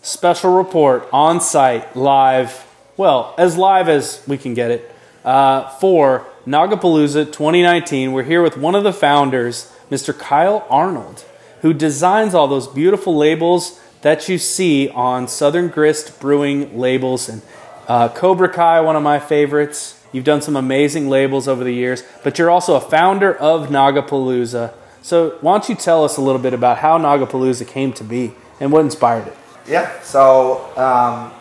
[0.02, 2.66] special report on site, live,
[2.98, 8.58] well, as live as we can get it, uh, for Nagapalooza 2019, we're here with
[8.58, 10.18] one of the founders, Mr.
[10.18, 11.26] Kyle Arnold,
[11.62, 17.42] who designs all those beautiful labels that you see on Southern Grist Brewing labels and
[17.88, 20.04] uh, Cobra Kai, one of my favorites.
[20.12, 24.74] You've done some amazing labels over the years, but you're also a founder of Nagapalooza.
[25.02, 28.34] So, why don't you tell us a little bit about how Nagapalooza came to be
[28.60, 29.38] and what inspired it?
[29.68, 30.00] Yeah.
[30.02, 31.32] So um,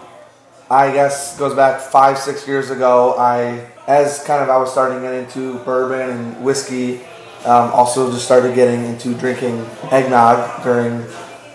[0.70, 3.14] I guess goes back five, six years ago.
[3.16, 7.00] I, as kind of I was starting to get into bourbon and whiskey,
[7.44, 11.06] Um, also, just started getting into drinking eggnog during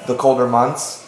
[0.08, 1.08] the colder months,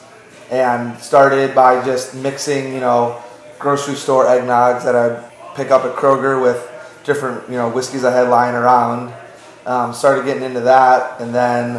[0.51, 3.21] and started by just mixing, you know,
[3.59, 6.69] grocery store eggnogs that I'd pick up at Kroger with
[7.03, 9.13] different, you know, whiskeys I had lying around.
[9.65, 11.77] Um, started getting into that, and then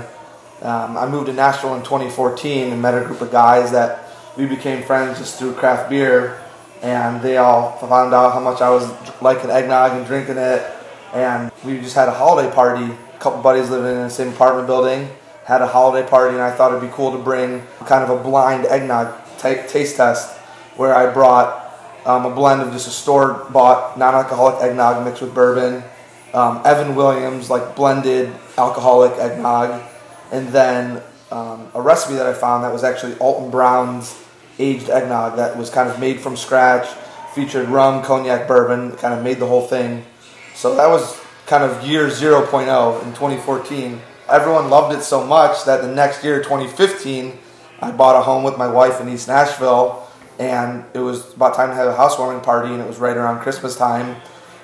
[0.63, 4.47] um, I moved to Nashville in 2014 and met a group of guys that we
[4.47, 6.41] became friends just through craft beer,
[6.83, 10.65] and they all found out how much I was liking eggnog and drinking it,
[11.13, 12.85] and we just had a holiday party.
[12.85, 15.09] A couple buddies living in the same apartment building
[15.45, 18.23] had a holiday party, and I thought it'd be cool to bring kind of a
[18.23, 20.39] blind eggnog t- taste test
[20.77, 21.65] where I brought
[22.07, 25.85] um, a blend of just a store bought non alcoholic eggnog mixed with bourbon,
[26.33, 29.83] um, Evan Williams, like blended alcoholic eggnog,
[30.33, 34.21] and then um, a recipe that I found that was actually Alton Brown's
[34.59, 36.87] aged eggnog that was kind of made from scratch,
[37.35, 40.05] featured rum, cognac, bourbon, kind of made the whole thing.
[40.55, 44.01] So that was kind of year 0.0 in 2014.
[44.29, 47.39] Everyone loved it so much that the next year, 2015,
[47.81, 50.09] I bought a home with my wife in East Nashville,
[50.39, 53.41] and it was about time to have a housewarming party, and it was right around
[53.41, 54.17] Christmas time.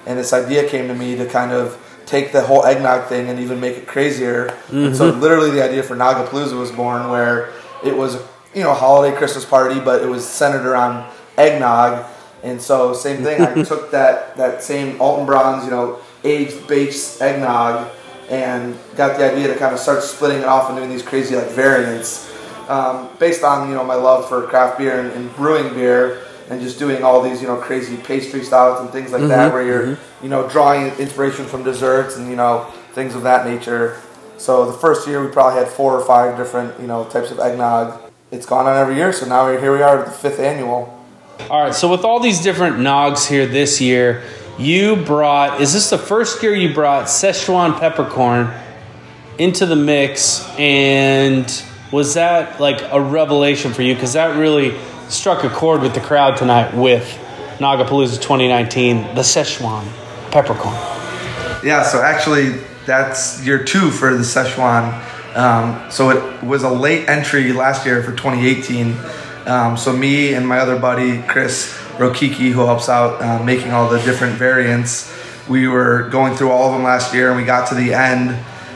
[0.07, 3.38] And this idea came to me to kind of take the whole eggnog thing and
[3.38, 4.46] even make it crazier.
[4.46, 4.77] Mm-hmm.
[4.79, 7.53] And so, literally, the idea for Nogapalooza was born, where
[7.85, 8.14] it was
[8.55, 12.07] you know a holiday Christmas party, but it was centered around eggnog.
[12.42, 13.42] And so, same thing.
[13.42, 17.90] I took that that same Alton Brown's, you know, aged baked eggnog
[18.31, 21.35] and got the idea to kind of start splitting it off and doing these crazy
[21.35, 22.31] like variants
[22.69, 26.61] um, based on you know my love for craft beer and, and, brewing beer and
[26.61, 29.64] just doing all these you know crazy pastry styles and things like mm-hmm, that where
[29.64, 30.25] you're mm-hmm.
[30.25, 34.01] you know drawing inspiration from desserts and you know things of that nature.
[34.38, 37.40] So the first year we probably had four or five different you know types of
[37.40, 38.01] eggnog.
[38.31, 40.97] It's gone on every year so now here we are at the fifth annual.
[41.51, 44.23] All right so with all these different nogs here this year
[44.61, 48.53] you brought is this the first year you brought Szechuan peppercorn
[49.38, 50.46] into the mix?
[50.59, 51.51] And
[51.90, 53.94] was that like a revelation for you?
[53.94, 54.77] Because that really
[55.09, 57.05] struck a chord with the crowd tonight with
[57.59, 59.87] Nogapalooza 2019 the Szechuan
[60.31, 60.75] peppercorn.
[61.64, 62.51] Yeah so actually
[62.85, 65.07] that's year two for the Szechuan.
[65.37, 68.96] Um, so it was a late entry last year for 2018
[69.46, 73.90] um, so me and my other buddy Chris Rokiki, who helps out uh, making all
[73.90, 75.12] the different variants.
[75.46, 78.30] We were going through all of them last year, and we got to the end,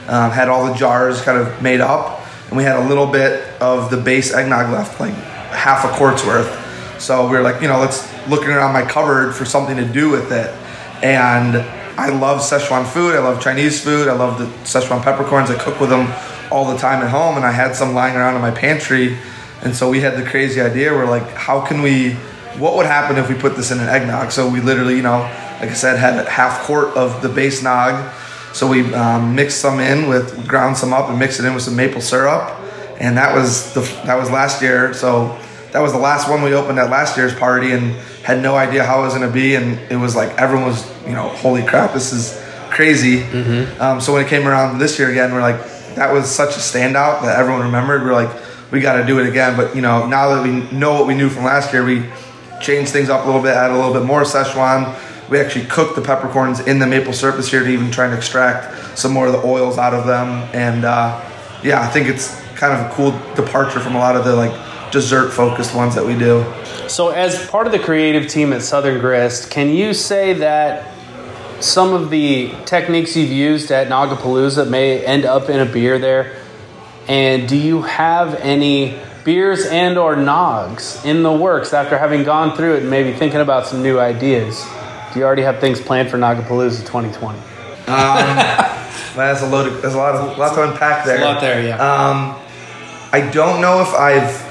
[0.08, 3.42] um, had all the jars kind of made up, and we had a little bit
[3.62, 7.00] of the base eggnog left, like half a quart's worth.
[7.00, 10.10] So we were like, you know, let's looking around my cupboard for something to do
[10.10, 10.54] with it.
[11.02, 11.56] And
[11.98, 13.14] I love Szechuan food.
[13.14, 14.06] I love Chinese food.
[14.08, 15.50] I love the Szechuan peppercorns.
[15.50, 16.12] I cook with them
[16.50, 19.16] all the time at home, and I had some lying around in my pantry.
[19.62, 20.92] And so we had the crazy idea.
[20.92, 22.16] We're like, how can we
[22.58, 24.32] what would happen if we put this in an eggnog?
[24.32, 25.20] So we literally, you know,
[25.60, 28.12] like I said, had a half quart of the base nog.
[28.52, 31.64] So we um, mixed some in with, ground some up and mixed it in with
[31.64, 32.60] some maple syrup.
[33.00, 34.94] And that was the that was last year.
[34.94, 35.36] So
[35.72, 38.84] that was the last one we opened at last year's party and had no idea
[38.84, 39.56] how it was going to be.
[39.56, 42.40] And it was like everyone was, you know, holy crap, this is
[42.70, 43.22] crazy.
[43.22, 43.82] Mm-hmm.
[43.82, 45.58] Um, so when it came around this year again, we're like,
[45.96, 48.02] that was such a standout that everyone remembered.
[48.02, 48.30] We're like,
[48.70, 49.56] we got to do it again.
[49.56, 52.04] But you know, now that we know what we knew from last year, we
[52.64, 54.98] change things up a little bit, add a little bit more Szechuan.
[55.30, 58.98] We actually cook the peppercorns in the maple syrup year to even try and extract
[58.98, 60.28] some more of the oils out of them.
[60.52, 61.20] And uh,
[61.62, 64.52] yeah, I think it's kind of a cool departure from a lot of the like
[64.90, 66.44] dessert focused ones that we do.
[66.88, 70.92] So, as part of the creative team at Southern Grist, can you say that
[71.60, 76.38] some of the techniques you've used at Nagapalooza may end up in a beer there?
[77.08, 82.56] And do you have any beers and or nogs in the works after having gone
[82.56, 84.64] through it and maybe thinking about some new ideas?
[85.12, 87.38] Do you already have things planned for Nogapalooza 2020?
[87.38, 87.44] Um,
[89.16, 89.72] that's a load.
[89.72, 91.18] Of, there's a lot of lot to unpack there.
[91.18, 91.76] There's a lot there, yeah.
[91.76, 92.40] Um,
[93.12, 94.44] I don't know if I've.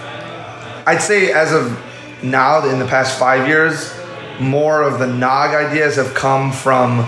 [0.85, 1.79] I'd say as of
[2.23, 3.93] now, in the past five years,
[4.39, 7.07] more of the nog ideas have come from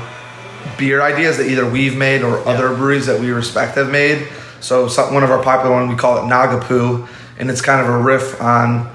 [0.77, 2.43] beer ideas that either we've made or yeah.
[2.45, 4.27] other breweries that we respect have made.
[4.59, 7.87] So some, one of our popular ones, we call it Nagapoo, and it's kind of
[7.87, 8.89] a riff on.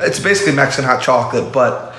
[0.00, 1.94] It's basically Mexican hot chocolate, but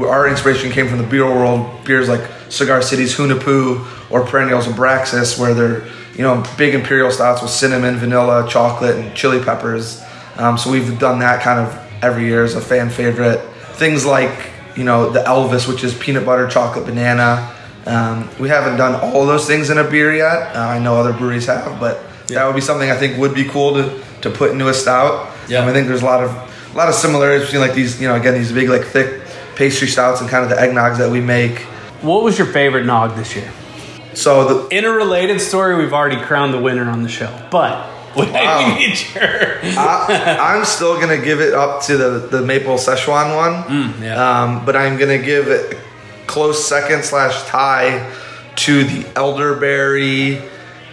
[0.00, 1.84] our inspiration came from the beer world.
[1.84, 7.42] Beers like Cigar City's Hunahpu or Perennial's Abraxas, where they're you know big imperial stouts
[7.42, 10.02] with cinnamon, vanilla, chocolate, and chili peppers.
[10.36, 13.40] Um, so we've done that kind of every year as a fan favorite.
[13.74, 17.54] Things like you know the Elvis, which is peanut butter, chocolate, banana.
[17.84, 20.54] Um, we haven't done all those things in a beer yet.
[20.54, 22.38] Uh, I know other breweries have, but yeah.
[22.38, 25.31] that would be something I think would be cool to, to put into a stout.
[25.52, 26.30] Yeah, um, I think there's a lot of
[26.74, 29.20] a lot of similarities between like these, you know, again these big like thick
[29.56, 31.58] pastry stouts and kind of the eggnogs that we make.
[32.00, 33.50] What was your favorite nog this year?
[34.14, 37.88] So the In a related story, we've already crowned the winner on the show, but
[38.16, 38.26] Wow.
[40.08, 44.02] I, I'm still gonna give it up to the the maple Szechuan one.
[44.02, 44.42] yeah.
[44.42, 45.78] Um, but I'm gonna give it
[46.26, 48.10] close second slash tie
[48.56, 50.38] to the elderberry.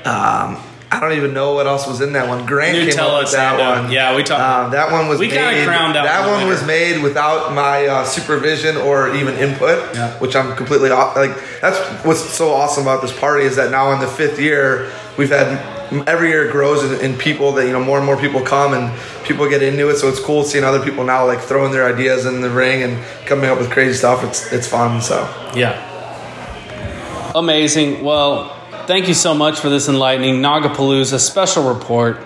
[0.06, 0.58] Um,
[0.92, 2.48] I don't even know what else was in that one.
[2.48, 3.84] Grant came Nutella up with that sando.
[3.84, 3.92] one.
[3.92, 6.66] Yeah, we talked- Um, that one was We kinda crowned that That one one was
[6.66, 10.12] made without my uh, supervision or even input, Yeah.
[10.18, 11.16] which I'm completely off.
[11.16, 11.32] like.
[11.62, 15.30] That's what's so awesome about this party is that now in the fifth year we've
[15.30, 15.60] had
[16.08, 18.74] every year it grows in, in people that you know more and more people come
[18.74, 18.92] and
[19.26, 19.98] people get into it.
[19.98, 22.98] So it's cool seeing other people now like throwing their ideas in the ring and
[23.28, 24.24] coming up with crazy stuff.
[24.24, 25.02] It's it's fun.
[25.02, 25.76] So Yeah.
[27.36, 28.04] Amazing.
[28.04, 28.56] Well,
[28.90, 32.18] thank you so much for this enlightening Nagapalooza special report.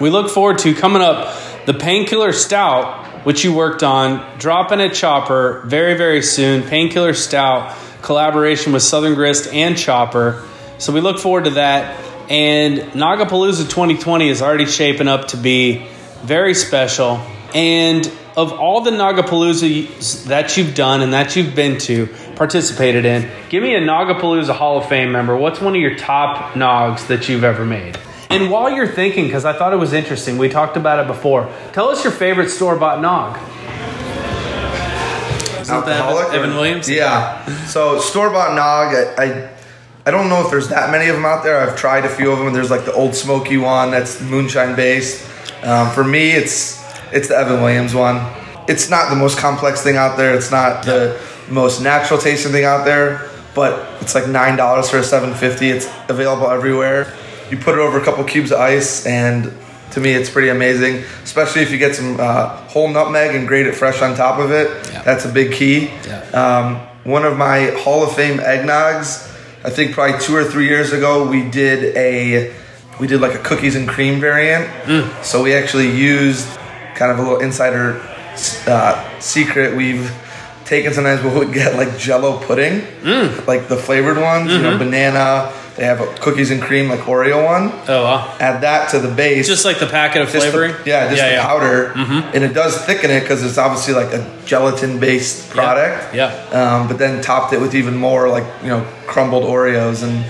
[0.00, 1.32] We look forward to coming up
[1.66, 6.64] the Painkiller Stout, which you worked on, dropping at Chopper very, very soon.
[6.64, 10.44] Painkiller Stout, collaboration with Southern Grist and Chopper.
[10.78, 11.96] So we look forward to that.
[12.28, 15.86] And Nagapalooza 2020 is already shaping up to be
[16.24, 17.24] very special.
[17.54, 18.04] And
[18.36, 22.08] of all the Nagapalooza that you've done and that you've been to,
[22.38, 25.36] participated in, give me a Nagapalooza Hall of Fame member.
[25.36, 27.98] What's one of your top Nogs that you've ever made?
[28.30, 31.52] And while you're thinking, because I thought it was interesting, we talked about it before.
[31.72, 33.36] Tell us your favorite store bought Nog.
[35.60, 36.88] Isn't that Alcoholic Evan Williams?
[36.88, 37.44] Yeah.
[37.66, 38.94] So store bought nog.
[38.94, 39.50] I, I
[40.06, 41.60] I don't know if there's that many of them out there.
[41.60, 42.54] I've tried a few of them.
[42.54, 45.28] There's like the Ole Smoky one that's moonshine based.
[45.62, 48.16] Um, for me, it's it's the Evan Williams one.
[48.66, 50.34] It's not the most complex thing out there.
[50.34, 53.30] It's not the most natural tasting thing out there.
[53.54, 55.70] But it's like nine dollars for a seven fifty.
[55.70, 57.12] It's available everywhere.
[57.50, 59.52] You put it over a couple cubes of ice, and
[59.92, 61.02] to me, it's pretty amazing.
[61.24, 64.52] Especially if you get some uh, whole nutmeg and grate it fresh on top of
[64.52, 64.68] it.
[64.92, 65.02] Yeah.
[65.02, 65.86] That's a big key.
[66.06, 66.20] Yeah.
[66.30, 66.76] Um,
[67.10, 69.26] one of my Hall of Fame eggnogs,
[69.64, 72.54] I think probably two or three years ago, we did a
[73.00, 74.68] we did like a cookies and cream variant.
[75.24, 76.46] So we actually used
[76.94, 78.00] kind of a little insider
[78.66, 79.74] uh, secret.
[79.74, 80.12] We've
[80.68, 82.82] taken sometimes we would get like Jello pudding,
[83.46, 85.52] like the flavored ones, you know, banana.
[85.76, 87.70] They have a cookies and cream like Oreo one.
[87.88, 88.36] Oh, wow.
[88.40, 89.46] Add that to the base.
[89.46, 90.74] Just like the packet of Just the- flavoring?
[90.84, 91.44] yeah, just Yeah, the yeah.
[91.94, 92.20] Mm-hmm.
[92.20, 96.14] powder, and it does thicken it because it's obviously like a gelatin-based product.
[96.16, 96.32] Yeah.
[96.50, 100.24] Um, but then topped it with even more like you know crumbled Oreos, and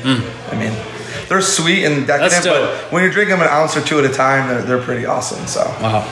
[0.52, 0.72] I mean
[1.30, 2.44] they're sweet and decadent.
[2.44, 2.50] Mm.
[2.84, 5.06] But when you drink them an ounce or two at a time, they're, they're pretty
[5.06, 5.46] awesome.
[5.46, 6.04] So Wow.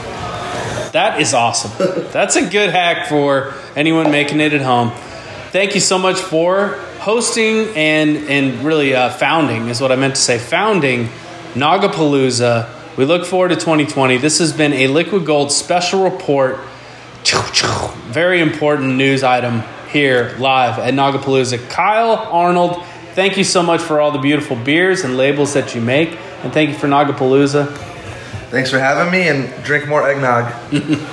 [0.92, 1.72] That is awesome.
[2.12, 4.92] That's a good hack for anyone making it at home.
[5.50, 10.16] Thank you so much for hosting and and really uh, founding is what I meant
[10.16, 10.38] to say.
[10.38, 11.08] Founding
[11.54, 12.68] Nagapalooza.
[12.96, 14.18] We look forward to 2020.
[14.18, 16.58] This has been a Liquid Gold special report.
[18.06, 21.68] Very important news item here live at Nagapalooza.
[21.70, 25.80] Kyle Arnold, thank you so much for all the beautiful beers and labels that you
[25.80, 26.10] make,
[26.42, 27.95] and thank you for Nagapalooza.
[28.56, 30.50] Thanks for having me, and drink more eggnog.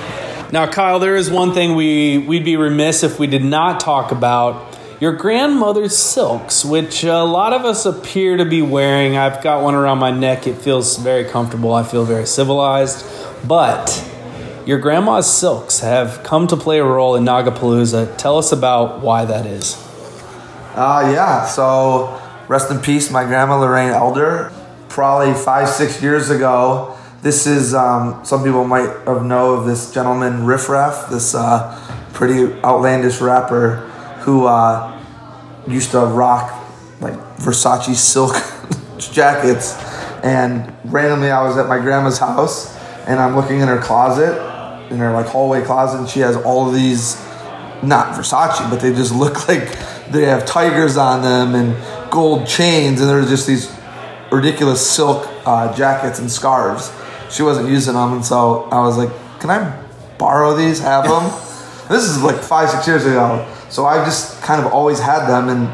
[0.52, 4.12] Now, Kyle, there is one thing we we'd be remiss if we did not talk
[4.12, 4.78] about.
[5.00, 9.16] Your grandmother's silks, which a lot of us appear to be wearing.
[9.16, 10.46] I've got one around my neck.
[10.46, 11.74] It feels very comfortable.
[11.74, 13.04] I feel very civilized.
[13.48, 14.08] But
[14.64, 18.16] your grandma's silks have come to play a role in Nagapalooza.
[18.16, 19.74] Tell us about why that is.
[20.76, 21.46] Uh, yeah.
[21.46, 24.52] So rest in peace, my grandma Lorraine Elder.
[24.88, 26.96] Probably five, six years ago.
[27.24, 31.74] This is um, some people might have know of this gentleman Riff Raff, this uh,
[32.12, 33.76] pretty outlandish rapper
[34.20, 35.00] who uh,
[35.66, 36.52] used to rock
[37.00, 38.34] like Versace silk
[38.98, 39.72] jackets.
[40.22, 44.34] And randomly, I was at my grandma's house, and I'm looking in her closet,
[44.92, 47.16] in her like hallway closet, and she has all of these
[47.82, 49.74] not Versace, but they just look like
[50.10, 53.74] they have tigers on them and gold chains, and they're just these
[54.30, 56.92] ridiculous silk uh, jackets and scarves.
[57.34, 59.60] She wasn't using them, and so I was like, "Can I
[60.18, 60.78] borrow these?
[60.80, 61.24] Have them?"
[61.88, 65.48] this is like five, six years ago, so I've just kind of always had them,
[65.48, 65.66] and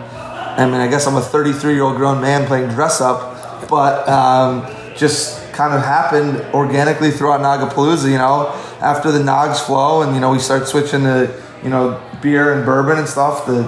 [0.60, 4.08] I mean, I guess I'm a 33 year old grown man playing dress up, but
[4.08, 4.66] um,
[4.96, 8.10] just kind of happened organically throughout Nagapalooza.
[8.10, 8.48] You know,
[8.80, 11.30] after the Nogs flow, and you know, we start switching to
[11.62, 13.44] you know beer and bourbon and stuff.
[13.46, 13.62] The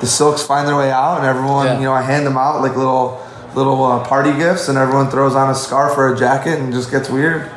[0.00, 1.78] the silks find their way out, and everyone Yeah.
[1.78, 3.20] you know I hand them out like little
[3.54, 6.90] little uh, party gifts, and everyone throws on a scarf or a jacket, and just
[6.90, 7.50] gets weird.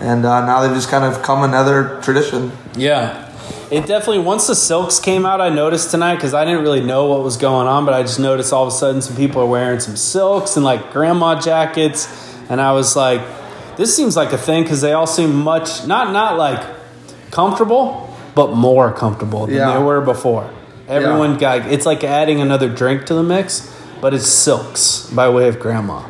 [0.00, 2.52] And uh, now they've just kind of come another tradition.
[2.76, 3.24] Yeah.
[3.70, 7.06] It definitely, once the silks came out, I noticed tonight because I didn't really know
[7.06, 9.46] what was going on, but I just noticed all of a sudden some people are
[9.46, 12.08] wearing some silks and like grandma jackets.
[12.48, 13.20] And I was like,
[13.76, 16.64] this seems like a thing because they all seem much, not, not like
[17.30, 19.76] comfortable, but more comfortable than Yeah.
[19.76, 20.50] they were before.
[20.86, 23.74] Everyone got, it's like adding another drink to the mix.
[24.00, 26.02] But it's silks by way of grandma.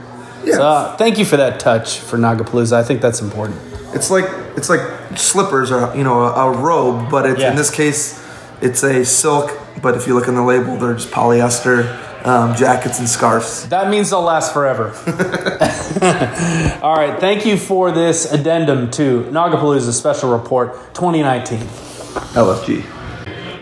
[0.45, 0.55] Yeah.
[0.55, 2.73] So, uh, thank you for that touch for Nagapalooza.
[2.75, 3.61] I think that's important.
[3.95, 4.27] It's like
[4.57, 4.81] it's like
[5.17, 7.51] slippers or you know a, a robe, but it's Yeah.
[7.51, 8.25] in this case
[8.61, 9.51] it's a silk.
[9.83, 11.87] But if you look on the label, they're just polyester
[12.27, 13.69] um, jackets and scarves.
[13.69, 14.89] That means they'll last forever.
[16.83, 21.61] All right, thank you for this addendum to Nagapalooza Special Report 2019.
[21.61, 22.98] LFG.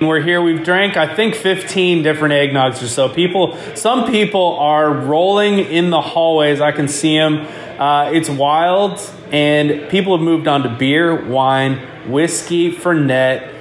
[0.00, 0.42] We're here.
[0.42, 3.08] We've drank, I think, 15 different eggnogs or so.
[3.08, 6.60] People, some people are rolling in the hallways.
[6.60, 7.46] I can see them.
[7.80, 9.00] Uh, it's wild,
[9.32, 11.78] and people have moved on to beer, wine,
[12.10, 13.54] whiskey, Fernet,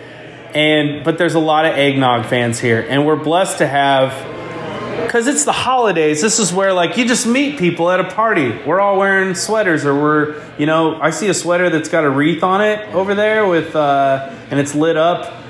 [0.53, 4.11] and but there's a lot of eggnog fans here, and we're blessed to have
[5.05, 6.21] because it's the holidays.
[6.21, 8.51] This is where like you just meet people at a party.
[8.65, 12.09] We're all wearing sweaters, or we're you know I see a sweater that's got a
[12.09, 15.44] wreath on it over there with uh, and it's lit up.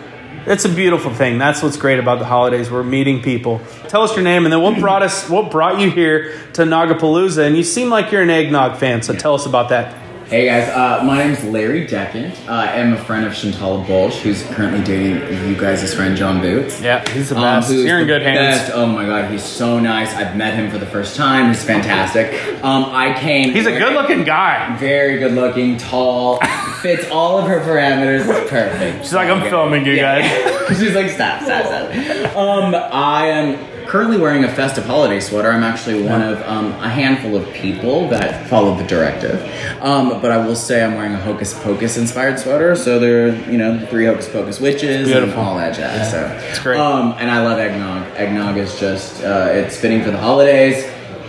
[0.45, 1.37] It's a beautiful thing.
[1.37, 2.69] That's what's great about the holidays.
[2.69, 3.61] We're meeting people.
[3.87, 7.45] Tell us your name and then what brought us, what brought you here to Nagapalooza.
[7.47, 10.04] And you seem like you're an eggnog fan, so tell us about that.
[10.27, 12.33] Hey guys, uh, my name's Larry Deckant.
[12.47, 15.17] Uh, I'm a friend of Chantal Bolsh, who's currently dating
[15.47, 16.81] you guys' friend John Boots.
[16.81, 17.71] Yeah, he's the Um, best.
[17.71, 18.37] who's you're in good hands.
[18.57, 18.71] best.
[18.73, 20.15] Oh my god, he's so nice.
[20.15, 21.49] I've met him for the first time.
[21.49, 22.33] He's fantastic.
[22.63, 23.53] Um, I came.
[23.53, 24.75] He's a good-looking guy.
[24.77, 26.39] Very good looking, tall,
[26.81, 28.27] fits all of her parameters.
[28.27, 29.03] It's perfect.
[29.03, 30.25] She's like, I'm filming you guys.
[30.79, 32.35] She's like, stop, stop, stop.
[32.35, 35.51] Um, I am currently wearing a festive holiday sweater.
[35.51, 39.41] I'm actually one of um, a handful of people that followed the directive.
[39.81, 42.75] Um, but I will say I'm wearing a Hocus Pocus inspired sweater.
[42.75, 45.41] So there are, you know, three Hocus Pocus witches and Beautiful.
[45.43, 46.11] all that jazz.
[46.11, 46.79] So It's great.
[46.79, 48.07] Um, and I love eggnog.
[48.15, 50.83] Eggnog is just, uh, it's fitting for the holidays.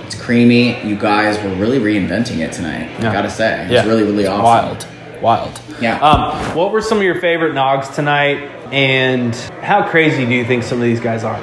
[0.04, 0.80] It's creamy.
[0.86, 2.88] You guys were really reinventing it tonight.
[3.00, 3.11] Yeah.
[3.11, 3.62] I gotta say.
[3.64, 3.86] It's Yeah.
[3.86, 4.42] really, really awesome.
[4.44, 4.86] Wild.
[5.20, 5.61] Wild.
[5.80, 5.98] Yeah.
[6.00, 8.38] Um, what were some of your favorite nogs tonight,
[8.72, 11.42] and how crazy do you think some of these guys are?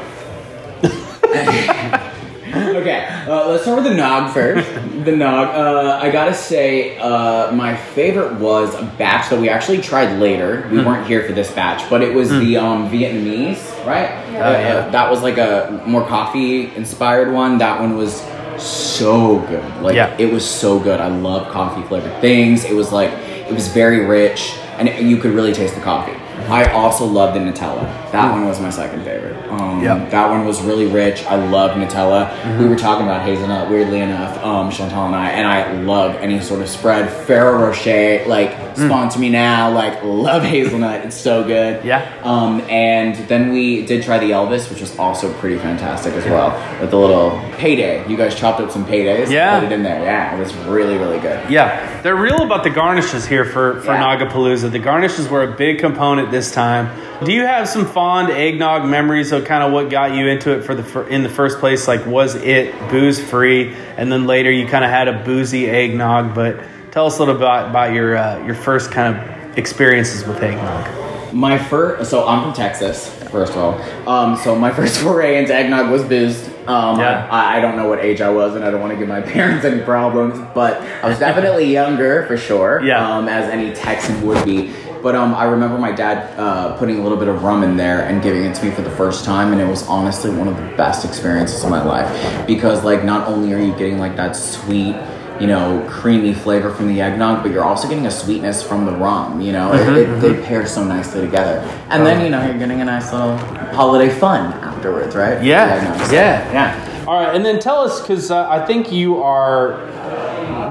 [2.54, 4.70] Okay, uh, let's start with the nog first.
[5.06, 5.48] the nog.
[5.48, 10.68] Uh, I gotta say, uh, my favorite was a batch that we actually tried later.
[10.72, 13.58] We weren't here for this batch, but it was the um, Vietnamese,
[13.88, 14.12] right?
[14.28, 14.90] Uh, yeah.
[14.90, 17.58] that was like a more coffee inspired one.
[17.58, 18.22] That one was
[18.62, 19.82] so good.
[19.82, 20.16] Like Yeah.
[20.20, 21.00] it was so good.
[21.00, 22.66] I love coffee flavored things.
[22.66, 26.14] It was like it was very rich, and it, you could really taste the coffee.
[26.50, 27.84] I also love the Nutella.
[28.12, 29.36] That one was my second favorite.
[29.50, 30.06] Um, Yeah.
[30.10, 31.26] That one was really rich.
[31.26, 32.60] I love Nutella.
[32.60, 36.40] We were talking about hazelnut, weirdly enough, um, Chantal and I, and I love any
[36.40, 37.10] sort of spread.
[37.10, 39.72] Ferrero Rocher, like, sponsor me now.
[39.72, 41.06] Like, love hazelnut.
[41.06, 41.84] It's so good.
[41.84, 42.08] Yeah.
[42.24, 46.52] Um, and then we did try the Elvis, which was also pretty fantastic as well,
[46.82, 48.08] with the little payday.
[48.10, 49.30] You guys chopped up some paydays.
[49.30, 49.60] Yeah.
[49.60, 50.02] Put it in there.
[50.04, 51.50] Yeah, it was really, really good.
[51.50, 54.18] Yeah, they're real about the garnishes here for, for Yeah.
[54.18, 54.72] Nagapalooza.
[54.72, 56.90] The garnishes were a big component this time.
[57.24, 60.64] Do you have some fond eggnog memories of kind of what got you into it
[60.64, 61.88] for the in the first place?
[61.88, 66.36] Like, was it booze free, and then later you kind of had a boozy eggnog?
[66.36, 66.60] But
[66.92, 71.34] tell us a little about about your uh, your first kind of experiences with eggnog.
[71.34, 74.08] My first, so I'm from Texas, first of all.
[74.08, 76.50] Um, so my first foray into eggnog was boozed.
[76.68, 77.28] Um, Yeah.
[77.30, 79.22] I, I don't know what age I was, and I don't want to give my
[79.34, 82.82] parents any problems, but I was definitely younger for sure.
[82.84, 83.18] Yeah.
[83.18, 84.72] Um, as any Texan would be.
[85.04, 88.04] But um, I remember my dad uh, putting a little bit of rum in there
[88.08, 90.56] and giving it to me for the first time, and it was honestly one of
[90.56, 94.34] the best experiences of my life because, like, not only are you getting like that
[94.34, 94.96] sweet
[95.40, 98.92] you know, creamy flavor from the eggnog, but you're also getting a sweetness from the
[98.92, 99.42] rum.
[99.42, 101.60] You know, Mm-hmm, it, it, they pair so nicely together.
[101.90, 103.36] And then you know you're getting a nice little
[103.76, 105.42] holiday fun afterwards, right?
[105.42, 106.12] The eggnog.
[106.12, 107.06] Yeah, yeah.
[107.08, 109.86] All right, and then tell us because uh, I think you are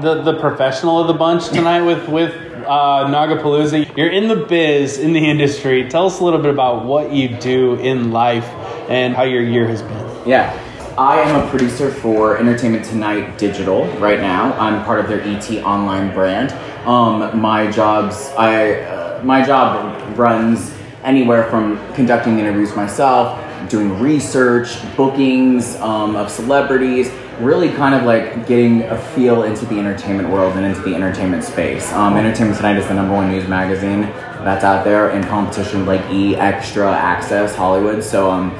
[0.01, 2.33] the the professional of the bunch tonight with with
[2.65, 3.95] uh, Nagapalooza.
[3.97, 5.89] You're in the biz, in the industry.
[5.89, 8.45] Tell us a little bit about what you do in life
[8.89, 10.27] and how your year has been.
[10.27, 10.59] Yeah.
[10.97, 14.53] I am a producer for Entertainment Tonight Digital right now.
[14.59, 16.51] I'm part of their ET online brand.
[16.87, 20.71] Um, my jobs, I, uh, my job runs
[21.03, 23.39] anywhere from conducting interviews myself,
[23.69, 27.09] doing research, bookings um, of celebrities,
[27.39, 31.43] really kind of like getting a feel into the entertainment world and into the entertainment
[31.43, 31.91] space.
[31.93, 34.01] Um, Entertainment Tonight is the number one news magazine
[34.43, 38.03] that's out there in competition like E, Extra, Access, Hollywood.
[38.03, 38.51] So um,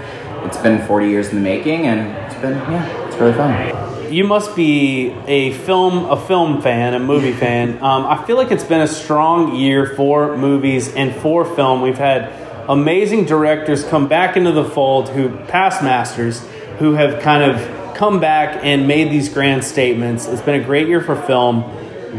[0.45, 4.11] it's been 40 years in the making, and it's been yeah, it's really fun.
[4.11, 7.75] You must be a film a film fan, a movie fan.
[7.83, 11.81] Um, I feel like it's been a strong year for movies and for film.
[11.81, 12.31] We've had
[12.69, 16.45] amazing directors come back into the fold, who past masters,
[16.79, 20.27] who have kind of come back and made these grand statements.
[20.27, 21.61] It's been a great year for film.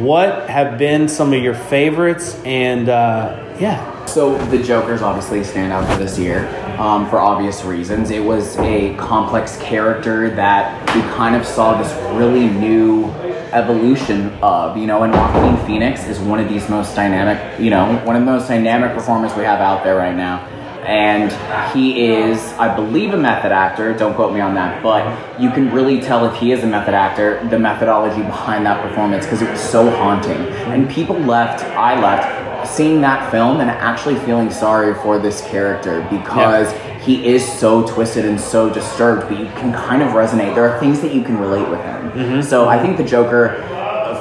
[0.02, 2.40] What have been some of your favorites?
[2.46, 7.64] And uh, yeah, So the Joker's obviously a standout for this year, um, for obvious
[7.64, 8.10] reasons.
[8.10, 13.10] It was a complex character that we kind of saw this really new
[13.52, 18.00] evolution of, you know, and Joaquin Phoenix is one of these most dynamic, you know,
[18.06, 20.48] one of the most dynamic performers we have out there right now.
[20.84, 21.32] And
[21.74, 23.94] he is, I believe, a method actor.
[23.94, 26.94] Don't quote me on that, but you can really tell if he is a method
[26.94, 30.36] actor, the methodology behind that performance, because it was so haunting.
[30.72, 36.06] And people left, I left, seeing that film and actually feeling sorry for this character
[36.10, 36.72] because
[37.04, 40.54] he is so twisted and so disturbed, but you can kind of resonate.
[40.54, 42.10] There are things that you can relate with him.
[42.12, 42.40] Mm-hmm.
[42.40, 43.62] So I think the Joker,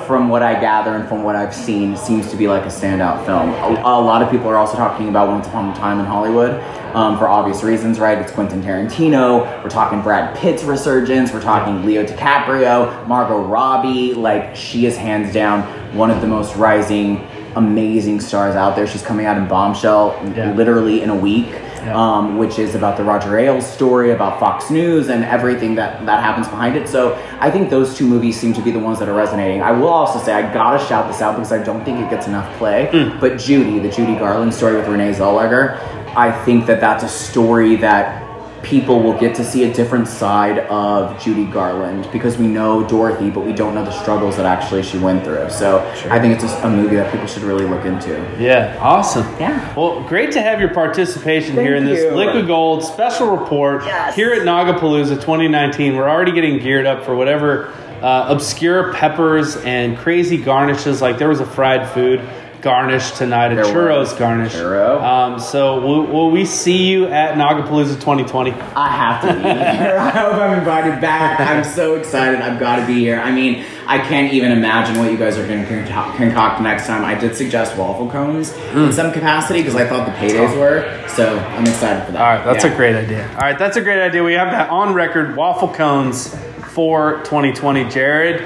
[0.06, 3.26] from what I gather and from what I've seen, seems to be like a standout
[3.26, 3.50] film.
[3.50, 6.62] A, a lot of people are also talking about Once Upon a Time in Hollywood.
[6.94, 8.20] Um, for obvious reasons, right?
[8.20, 9.64] It's Quentin Tarantino.
[9.64, 11.34] We're talking Brad Pitt's resurgence.
[11.34, 14.14] We're talking Leo DiCaprio, Margot Robbie.
[14.14, 15.64] Like she is hands down
[15.98, 18.88] one of the most rising amazing stars out there.
[18.88, 20.52] She's coming out in Bombshell Yeah.
[20.54, 21.48] literally in a week,
[21.94, 26.24] um, which is about the Roger Ailes story, about Fox News, and everything that, that
[26.24, 26.88] happens behind it.
[26.88, 29.62] So I think those two movies seem to be the ones that are resonating.
[29.62, 32.28] I will also say, I gotta shout this out because I don't think it gets
[32.28, 32.90] enough play,
[33.20, 35.78] but Judy, the Judy Garland story with Renee Zellweger,
[36.16, 38.23] I think that that's a story that
[38.64, 43.30] people will get to see a different side of Judy Garland because we know Dorothy,
[43.30, 45.50] but we don't know the struggles that actually she went through.
[45.50, 48.14] So I think it's just a movie that people should really look into.
[48.40, 49.26] Yeah, awesome.
[49.40, 49.76] Yeah.
[49.76, 52.12] Well, great to have your participation here in this you.
[52.16, 54.16] Liquid Gold special report Yes.
[54.16, 55.96] here at Nagapalooza 2019.
[55.96, 61.02] We're already getting geared up for whatever uh, obscure peppers and crazy garnishes.
[61.02, 62.20] Like there was a fried food
[62.68, 64.14] garnish tonight, a There churros was.
[64.14, 64.54] garnish.
[64.54, 65.02] Churro.
[65.04, 68.52] Um, so will, will we see you at Nagapalooza 2020?
[68.54, 69.98] I have to be here.
[70.00, 71.42] I hope I'm invited back.
[71.42, 72.40] I'm so excited.
[72.42, 73.20] I've got to be here.
[73.20, 76.88] I mean, I can't even imagine what you guys are going to concoct, concoct next
[76.88, 77.04] time.
[77.04, 81.06] I did suggest waffle cones in some capacity because I thought the paydays were.
[81.10, 82.22] So I'm excited for that.
[82.22, 82.72] All right, that's Yeah.
[82.72, 83.28] a great idea.
[83.34, 84.24] All right, that's a great idea.
[84.24, 86.34] We have that on record waffle cones
[86.70, 87.90] for 2020.
[87.90, 88.42] Jared,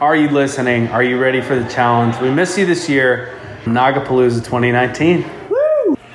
[0.00, 0.88] are you listening?
[0.88, 2.18] Are you ready for the challenge?
[2.18, 3.34] We miss you this year.
[3.64, 5.24] Nagapalooza 2019.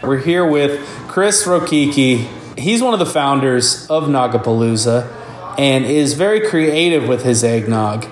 [0.01, 2.27] We're here with Chris Rokiki.
[2.57, 5.11] He's one of the founders of Nagapalooza
[5.57, 8.05] and is very creative with his eggnog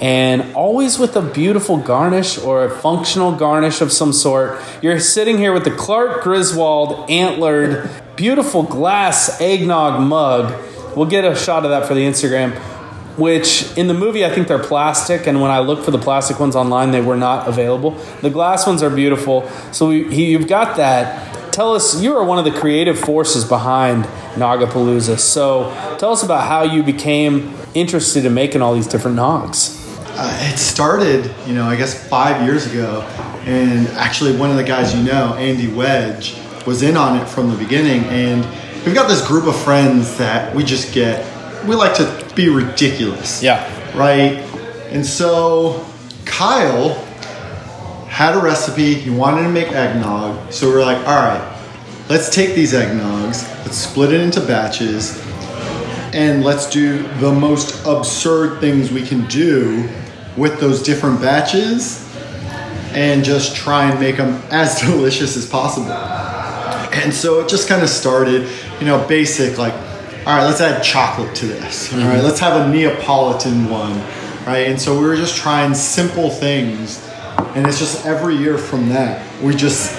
[0.00, 4.60] and always with a beautiful garnish or a functional garnish of some sort.
[4.82, 10.52] You're sitting here with the Clark Griswold antlered, beautiful glass eggnog mug.
[10.96, 12.60] We'll get a shot of that for the Instagram.
[13.16, 16.40] Which in the movie I think they're plastic, and when I looked for the plastic
[16.40, 17.90] ones online, they were not available.
[18.22, 19.48] The glass ones are beautiful.
[19.70, 21.52] So we, he, you've got that.
[21.52, 24.04] Tell us, you are one of the creative forces behind
[24.36, 25.18] Nagapalooza.
[25.18, 29.78] So tell us about how you became interested in making all these different nogs.
[30.14, 33.02] Uh, it started, you know, I guess five years ago,
[33.44, 36.36] and actually one of the guys you know, Andy Wedge,
[36.66, 38.44] was in on it from the beginning, and
[38.86, 41.26] we've got this group of friends that we just get.
[41.66, 43.64] We like to be ridiculous, Yeah.
[43.96, 44.42] right?
[44.90, 45.84] And so
[46.24, 46.94] Kyle
[48.08, 48.94] had a recipe.
[48.94, 51.42] He wanted to make eggnog, so we are like, all right,
[52.08, 55.20] let's take these eggnogs, let's split it into batches,
[56.12, 59.88] and let's do the most absurd things we can do
[60.36, 62.06] with those different batches
[62.92, 65.90] and just try and make them as delicious as possible.
[65.92, 68.46] And so it just kind of started,
[68.78, 69.72] you know, basic like,
[70.24, 71.92] all right, let's add chocolate to this.
[71.92, 72.24] All right, mm-hmm.
[72.24, 73.98] let's have a Neapolitan one,
[74.46, 74.68] right?
[74.68, 77.04] And so we were just trying simple things,
[77.56, 79.90] and it's just every year from that we just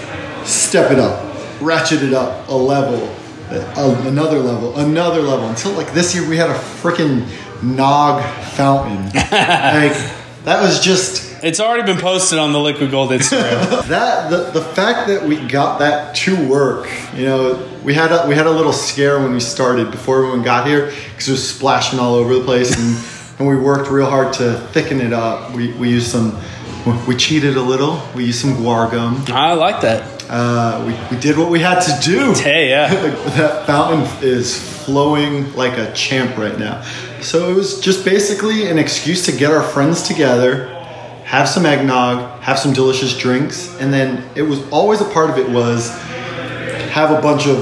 [0.46, 3.14] step it up, ratchet it up a level,
[3.50, 7.28] a, another level, another level until like this year we had a freaking
[7.62, 9.04] nog fountain.
[9.14, 9.94] like
[10.46, 13.86] that was just It's already been posted on the Liquid Gold Instagram.
[13.90, 18.26] that the, the fact that we got that to work you know we had a
[18.28, 21.48] we had a little scare when we started before everyone got here because it was
[21.56, 22.98] splashing all over the place and
[23.40, 26.40] and we worked real hard to thicken it up we, we used some
[27.08, 30.02] we cheated a little we used some guar gum I like that.
[30.30, 32.88] uh, we, we did what we had to do Hey, yeah.
[33.38, 36.82] that fountain is flowing like a champ right now.
[37.22, 40.73] So it was just basically an excuse to get our friends together,
[41.34, 45.38] have some eggnog, have some delicious drinks, and then it was always a part of
[45.40, 45.90] it was
[46.92, 47.58] have a bunch of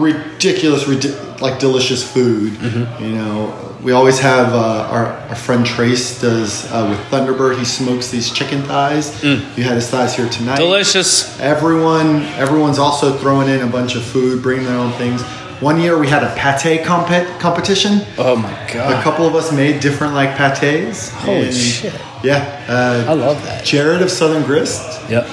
[0.00, 2.52] ridiculous, ridi- like delicious food.
[3.00, 7.58] You know, we always have uh, our, our friend Trace does uh, with Thunderbird.
[7.58, 9.20] He smokes these chicken thighs.
[9.24, 10.58] You had his thighs here tonight.
[10.58, 11.38] Delicious.
[11.40, 15.22] Everyone, everyone's also throwing in a bunch of food, bringing their own things.
[15.60, 18.02] One year we had a pate compet competition.
[18.16, 18.98] Oh my god!
[18.98, 21.10] A couple of us made different like pates.
[21.10, 21.94] Holy and, shit.
[22.22, 23.64] Yeah, I uh, love that.
[23.64, 25.08] Jared of Southern Grist.
[25.10, 25.26] Yep.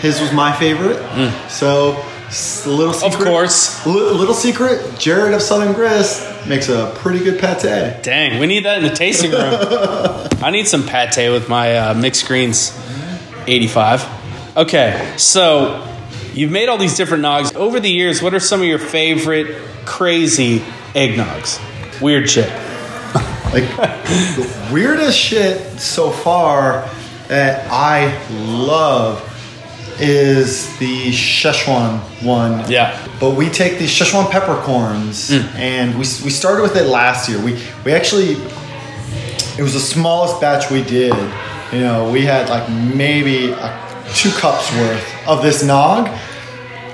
[0.00, 0.98] his was my favorite.
[1.50, 1.96] So,
[2.28, 3.12] s- a little secret.
[3.18, 3.20] Mm.
[3.20, 3.86] Of course.
[3.86, 4.98] Li- little secret.
[4.98, 8.02] Jared of Southern Grist makes a pretty good pate.
[8.02, 9.40] Dang, we need that in the tasting room.
[10.42, 12.72] I need some pate with my uh, mixed greens
[13.48, 14.56] 85.
[14.56, 15.84] Okay, so
[16.38, 17.54] you've made all these different nogs.
[17.54, 20.60] Over the years, what are some of your favorite crazy
[20.94, 21.60] eggnogs?
[22.00, 22.50] Weird shit.
[23.48, 26.86] Like the weirdest shit so far
[27.28, 29.24] that I love
[29.98, 32.70] is the Szechuan one.
[32.70, 33.08] Yeah.
[33.18, 35.54] But we take these Szechuan peppercorns, mm.
[35.54, 37.42] and we, we started with it last year.
[37.42, 38.32] We we actually
[39.58, 41.14] it was the smallest batch we did.
[41.72, 46.08] You know, we had like maybe a, two cups worth of this nog,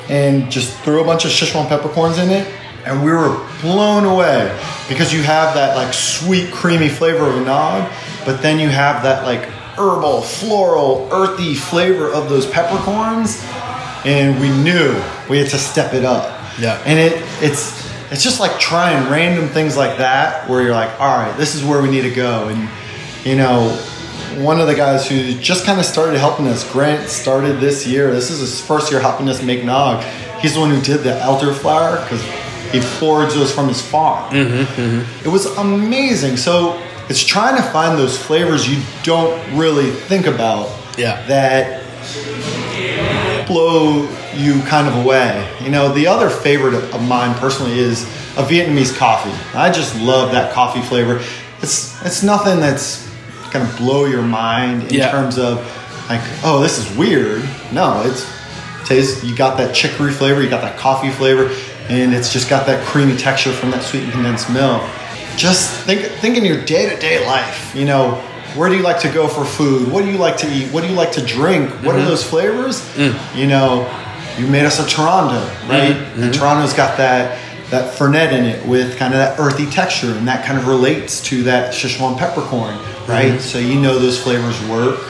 [0.09, 2.47] and just threw a bunch of Szechuan peppercorns in it,
[2.85, 4.57] and we were blown away
[4.89, 7.91] because you have that like sweet, creamy flavor of a nog,
[8.25, 9.43] but then you have that like
[9.77, 13.43] herbal, floral, earthy flavor of those peppercorns,
[14.05, 16.41] and we knew we had to step it up.
[16.61, 16.81] Yeah.
[16.87, 21.17] and it it's it's just like trying random things like that where you're like, all
[21.17, 22.69] right, this is where we need to go, and
[23.25, 23.77] you know
[24.43, 28.13] one of the guys who just kind of started helping us, Grant, started this year.
[28.13, 30.03] This is his first year helping us make nog.
[30.41, 32.23] He's the one who did the elderflower because
[32.73, 34.31] he foraged those from his farm.
[34.33, 35.27] Mm-hmm, mm-hmm.
[35.29, 36.37] It was amazing.
[36.37, 41.25] So it's trying to find those flavors you don't really think about Yeah.
[41.27, 41.83] that
[43.47, 45.47] blow you kind of away.
[45.63, 48.05] You know, the other favorite of of mine personally is
[48.37, 49.33] a Vietnamese coffee.
[49.57, 51.21] I just love that coffee flavor.
[51.63, 53.09] It's it's nothing that's
[53.55, 55.11] gonna blow your mind in Yeah.
[55.11, 55.59] terms of
[56.11, 57.43] like, oh, this is weird.
[57.73, 58.27] No, it's
[58.85, 59.25] tastes.
[59.25, 61.51] You got that chicory flavor, you got that coffee flavor,
[61.89, 64.83] and it's just got that creamy texture from that sweetened condensed milk.
[65.37, 67.75] Just think think in your day to day life.
[67.75, 68.23] You know,
[68.55, 69.91] where do you like to go for food?
[69.91, 70.71] What do you like to eat?
[70.73, 71.71] What do you like to drink?
[71.71, 72.09] What are mm-hmm.
[72.09, 72.81] those flavors?
[72.95, 73.37] Mm.
[73.37, 73.91] You know,
[74.39, 75.95] you made us a Toronto, right?
[75.95, 76.23] Mm-hmm.
[76.23, 77.39] And Toronto's got that
[77.71, 81.23] that fernet in it with kind of that earthy texture, and that kind of relates
[81.25, 82.77] to that Szechuan peppercorn,
[83.09, 83.41] right?
[83.41, 85.01] So you know those flavors work.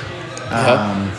[0.50, 1.10] Um,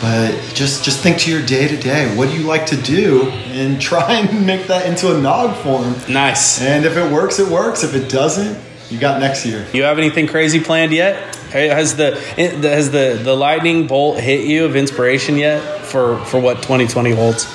[0.00, 2.16] but just just think to your day to day.
[2.16, 5.94] What do you like to do, and try and make that into a nog form.
[6.08, 6.60] Nice.
[6.60, 7.84] And if it works, it works.
[7.84, 8.58] If it doesn't,
[8.90, 9.66] you got next year.
[9.72, 11.36] You have anything crazy planned yet?
[11.52, 16.56] Has the has the the lightning bolt hit you of inspiration yet for for what
[16.62, 17.46] 2020 holds?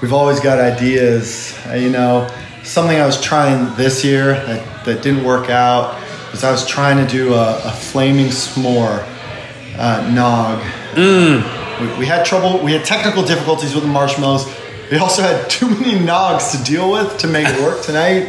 [0.00, 1.58] We've always got ideas.
[1.74, 2.30] You know,
[2.64, 6.00] something I was trying this year that, that didn't work out
[6.30, 9.06] was I was trying to do a, a flaming s'more
[9.78, 10.62] uh, nog.
[11.80, 12.62] We, we had trouble.
[12.62, 14.46] We had technical difficulties with the marshmallows.
[14.90, 18.28] We also had too many nogs to deal with to make it work tonight.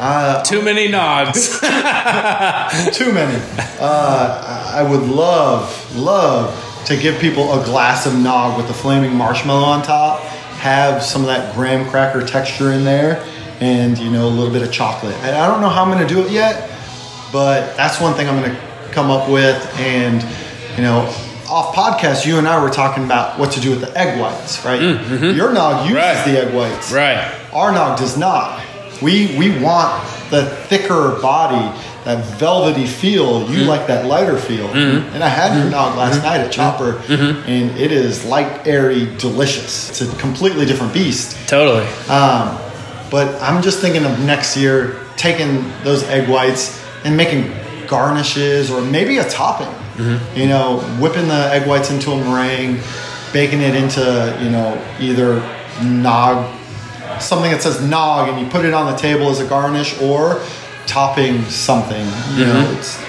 [0.00, 1.58] Uh, Too many nogs.
[2.94, 3.42] too many.
[3.80, 8.74] Uh, I I would love, love to give people a glass of nog with the
[8.74, 10.20] flaming marshmallow on top,
[10.60, 13.24] have some of that graham cracker texture in there,
[13.60, 15.14] and you know a little bit of chocolate.
[15.16, 16.70] And I don't know how I'm going to do it yet,
[17.32, 18.60] but that's one thing I'm going to
[18.92, 19.56] come up with.
[19.78, 20.22] And
[20.76, 21.00] you know,
[21.48, 24.64] off podcast, you and I were talking about what to do with the egg whites,
[24.64, 24.80] right?
[24.80, 25.36] Mm, mm-hmm.
[25.36, 26.24] Your nog uses Right.
[26.24, 26.92] the egg whites.
[26.92, 27.34] right.
[27.52, 28.62] Our nog does not.
[29.02, 33.40] We we want the thicker body, that velvety feel.
[33.48, 33.68] You mm-hmm.
[33.68, 34.68] like that lighter feel.
[34.68, 35.14] Mm-hmm.
[35.14, 39.88] And I had your nog last night at Chopper, and it is light, airy, delicious.
[39.88, 41.36] It's a completely different beast.
[41.48, 41.86] Totally.
[42.08, 42.58] Um,
[43.10, 47.52] but I'm just thinking of next year taking those egg whites and making
[47.86, 49.66] garnishes or maybe a topping.
[49.96, 50.38] Mm-hmm.
[50.38, 52.80] You know, whipping the egg whites into a meringue,
[53.32, 55.40] baking it into you know either
[55.82, 56.54] nog,
[57.20, 60.40] something that says nog, and you put it on the table as a garnish, or
[60.86, 62.06] topping something.
[62.36, 62.78] You know, mm-hmm.
[62.78, 63.08] it's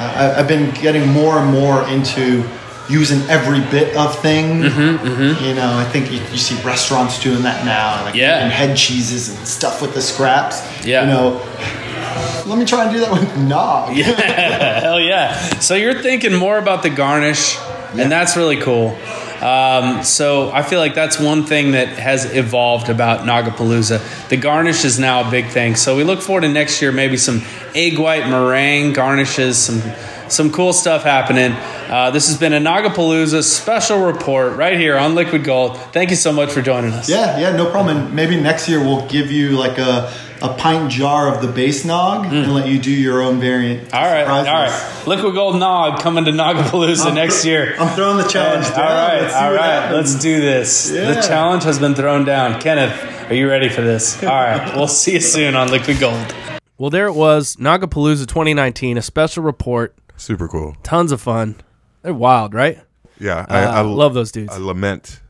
[0.00, 2.48] I, I've been getting more and more into
[2.88, 4.62] using every bit of thing.
[4.62, 8.38] You know, I think you, you see restaurants doing that now, like Yeah.
[8.44, 10.62] making head cheeses and stuff with the scraps.
[10.86, 11.02] Yeah.
[11.02, 13.90] You know, let me try and do that with nog.
[13.96, 15.34] Hell yeah.
[15.60, 17.58] So you're thinking more about the garnish,
[17.94, 18.96] and that's really cool.
[19.40, 24.28] Um, so I feel like that's one thing that has evolved about Nagapalooza.
[24.30, 25.76] The garnish is now a big thing.
[25.76, 29.80] So we look forward to next year, maybe some egg white meringue garnishes, some
[30.30, 31.52] some cool stuff happening.
[31.52, 35.76] Uh, this has been a Nagapalooza special report right here on Liquid Gold.
[35.92, 37.08] Thank you so much for joining us.
[37.08, 37.96] Yeah, yeah, no problem.
[37.96, 40.12] And maybe next year we'll give you like a,
[40.42, 43.88] a pint jar of the base nog and let you do your own variant.
[43.88, 43.94] Mm.
[43.94, 44.98] All right, Surprise all us.
[44.98, 45.06] right.
[45.16, 47.74] Liquid Gold Nog coming to Nagapalooza next year.
[47.78, 48.86] I'm throwing the challenge All down.
[48.86, 49.66] right, Let's see all what right.
[49.82, 50.12] happens.
[50.12, 50.90] Let's do this.
[50.90, 52.60] The challenge has been thrown down.
[52.60, 54.22] Kenneth, are you ready for this?
[54.22, 56.34] All right, we'll see you soon on Liquid Gold.
[56.78, 59.94] Well, there it was, Nagapalooza 2019, a special report.
[60.18, 60.76] Super cool.
[60.82, 61.56] Tons of fun.
[62.02, 62.78] They're wild, right?
[63.18, 64.52] Yeah, Uh, I, I love those dudes.
[64.52, 65.20] I lament.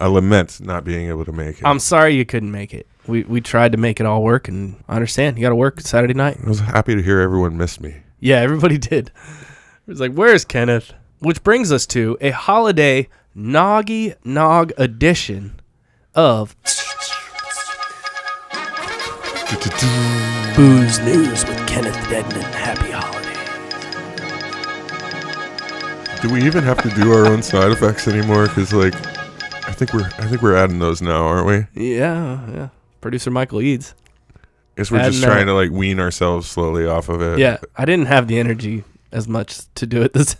[0.00, 1.64] I lament not being able to make it.
[1.66, 2.86] I'm sorry you couldn't make it.
[3.06, 5.80] We we tried to make it all work, and I understand you got to work
[5.80, 6.38] Saturday night.
[6.44, 7.96] I was happy to hear everyone missed me.
[8.20, 9.08] Yeah, everybody did.
[9.08, 15.60] It was like, "Where's Kenneth?" Which brings us to a holiday Noggy Nog edition
[16.14, 16.56] of
[20.56, 22.42] Booze News with Kenneth Deadman.
[22.42, 23.31] Happy holiday.
[26.22, 28.46] Do we even have to do our own side effects anymore?
[28.46, 28.94] Because like,
[29.66, 31.84] I think we're I think we're adding those now, aren't we?
[31.96, 32.68] Yeah, yeah.
[33.00, 33.96] Producer Michael Eads.
[34.76, 35.26] Guess we're just that.
[35.26, 37.40] trying to like wean ourselves slowly off of it.
[37.40, 40.36] Yeah, I didn't have the energy as much to do it this.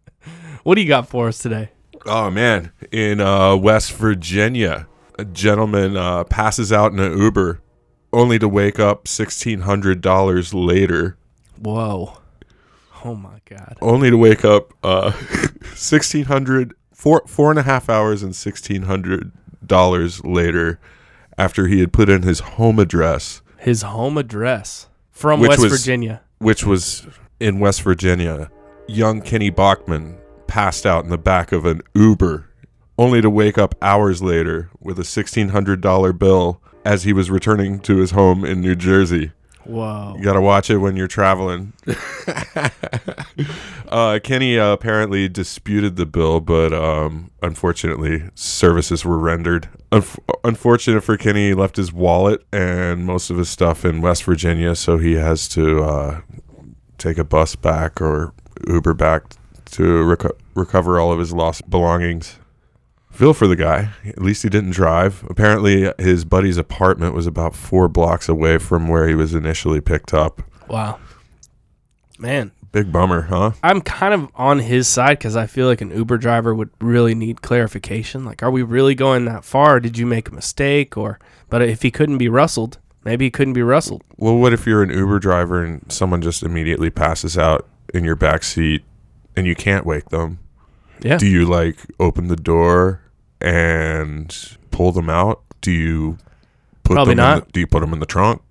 [0.64, 1.70] what do you got for us today?
[2.04, 4.88] Oh man, in uh, West Virginia,
[5.20, 7.60] a gentleman uh, passes out in an Uber,
[8.12, 11.16] only to wake up sixteen hundred dollars later.
[11.60, 12.18] Whoa.
[13.04, 13.76] Oh my god.
[13.80, 15.12] Only to wake up uh,
[15.74, 19.32] sixteen hundred four four and a half hours and sixteen hundred
[19.64, 20.78] dollars later,
[21.38, 26.22] after he had put in his home address, His home address from West was- Virginia.
[26.38, 27.06] which was
[27.40, 28.50] in West Virginia.
[28.88, 32.48] Young Kenny Bachman passed out in the back of an Uber,
[32.98, 37.96] only to wake up hours later with a $1,600 bill as he was returning to
[37.98, 39.30] his home in New Jersey.
[39.64, 40.14] Whoa.
[40.16, 41.72] You got to watch it when you're traveling.
[43.88, 49.68] uh, Kenny uh, apparently disputed the bill, but um, unfortunately, services were rendered.
[49.90, 54.24] Unf- unfortunate for Kenny, he left his wallet and most of his stuff in West
[54.24, 56.20] Virginia, so he has to uh,
[56.98, 58.32] take a bus back or
[58.66, 59.22] Uber back
[59.66, 62.38] to reco- recover all of his lost belongings.
[63.12, 63.90] Feel for the guy.
[64.04, 65.24] At least he didn't drive.
[65.28, 70.12] Apparently, his buddy's apartment was about four blocks away from where he was initially picked
[70.12, 70.42] up.
[70.68, 70.98] Wow.
[72.18, 73.52] Man, Big bummer, huh?
[73.62, 77.14] I'm kind of on his side because I feel like an Uber driver would really
[77.14, 78.24] need clarification.
[78.24, 79.78] Like, are we really going that far?
[79.78, 80.96] Did you make a mistake?
[80.96, 81.18] Or,
[81.50, 84.02] but if he couldn't be rustled, maybe he couldn't be rustled.
[84.16, 88.16] Well, what if you're an Uber driver and someone just immediately passes out in your
[88.16, 88.82] back seat
[89.36, 90.38] and you can't wake them?
[91.02, 91.18] Yeah.
[91.18, 93.00] Do you like open the door
[93.40, 94.34] and
[94.70, 95.42] pull them out?
[95.60, 96.18] Do you
[96.84, 97.46] put Probably them In not.
[97.46, 98.42] the, do you put them in the trunk?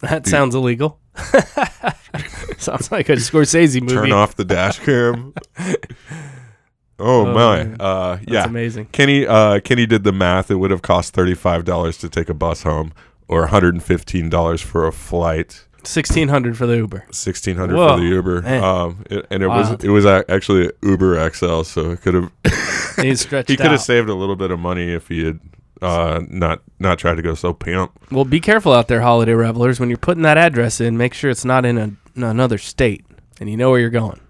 [0.00, 0.98] that sounds illegal.
[2.58, 3.94] sounds like a Scorsese movie.
[3.94, 5.32] Turn off the dash cam.
[5.58, 5.74] oh,
[6.98, 7.64] Oh, my.
[7.64, 7.76] man.
[7.80, 8.44] Uh That's yeah.
[8.44, 8.86] amazing.
[8.86, 10.50] Kenny uh Kenny did the math.
[10.50, 12.92] It would have cost $35 to take a bus home
[13.28, 15.66] or $115 for a flight.
[15.86, 17.06] Sixteen hundred for the Uber.
[17.10, 18.46] sixteen hundred for the Uber.
[18.46, 19.70] Um, it, and it Wild.
[19.70, 22.32] was it was actually Uber XL, so it could have
[22.96, 25.40] He stretched he could have saved a little bit of money if he had
[25.82, 27.92] uh, not not tried to go so pimp.
[28.10, 29.80] Well, be careful out there, holiday revelers.
[29.80, 33.04] When you're putting that address in, make sure it's not in, a, in another state
[33.40, 34.20] and you know where you're going.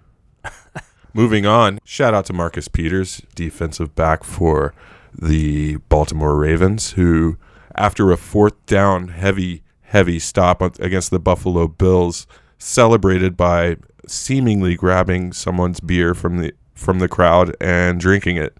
[1.13, 4.73] Moving on, shout out to Marcus Peters, defensive back for
[5.13, 7.37] the Baltimore Ravens, who
[7.75, 9.63] after a fourth down heavy
[9.95, 12.27] heavy stop against the Buffalo Bills,
[12.57, 18.57] celebrated by seemingly grabbing someone's beer from the from the crowd and drinking it.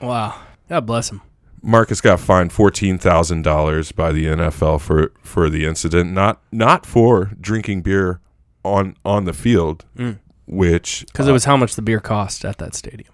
[0.00, 0.40] Wow.
[0.70, 1.20] God bless him.
[1.62, 6.86] Marcus got fined fourteen thousand dollars by the NFL for for the incident, not not
[6.86, 8.20] for drinking beer
[8.64, 10.18] on on the field, mm.
[10.46, 13.12] which Because it uh, was how much the beer cost at that stadium.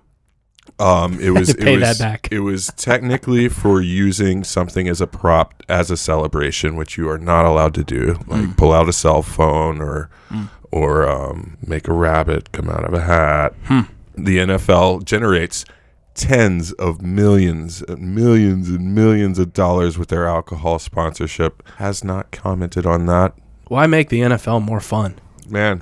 [0.78, 2.28] Um it was to pay it was, that back.
[2.32, 7.18] It was technically for using something as a prop as a celebration, which you are
[7.18, 8.56] not allowed to do, like Mm.
[8.56, 10.10] pull out a cell phone or
[10.72, 13.54] or um, make a rabbit come out of a hat.
[13.66, 13.82] Hmm.
[14.16, 15.64] The NFL generates
[16.14, 21.62] tens of millions and millions and millions of dollars with their alcohol sponsorship.
[21.76, 23.34] Has not commented on that.
[23.68, 25.16] Why make the NFL more fun?
[25.48, 25.80] Man,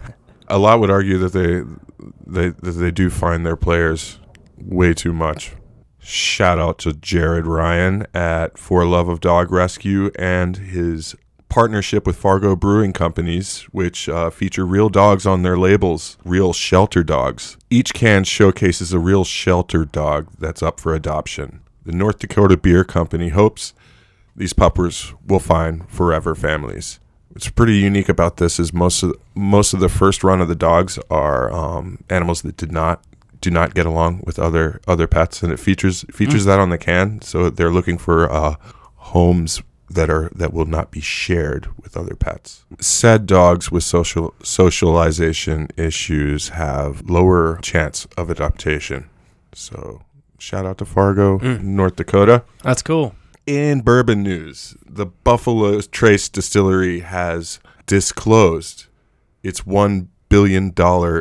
[0.49, 1.63] a lot would argue that they
[2.27, 4.19] they that they do find their players
[4.65, 5.53] way too much.
[5.99, 11.15] Shout out to Jared Ryan at For Love of Dog Rescue and his
[11.49, 17.05] partnership with Fargo Brewing Companies, which uh, feature real dogs on their labels, real shelter
[17.05, 17.57] dogs.
[17.71, 21.61] Each can showcases a real shelter dog that's up for adoption.
[21.85, 23.75] The North Dakota Beer Company hopes
[24.35, 27.01] these puppers will find forever families.
[27.29, 30.55] What's pretty unique about this is most of most of the first run of the
[30.55, 33.05] dogs are um, animals that did not
[33.43, 36.79] do not get along with other other pets, and it features features that on the
[36.79, 37.21] can.
[37.21, 38.55] So they're looking for uh,
[38.97, 42.65] homes that are that will not be shared with other pets.
[42.81, 49.11] Said dogs with social socialization issues have lower chance of adaptation.
[49.53, 50.03] So
[50.39, 52.45] shout out to Fargo, North Dakota.
[52.63, 53.15] That's cool.
[53.45, 58.87] In bourbon news, the Buffalo Trace Distillery has disclosed
[59.43, 60.73] its $1 billion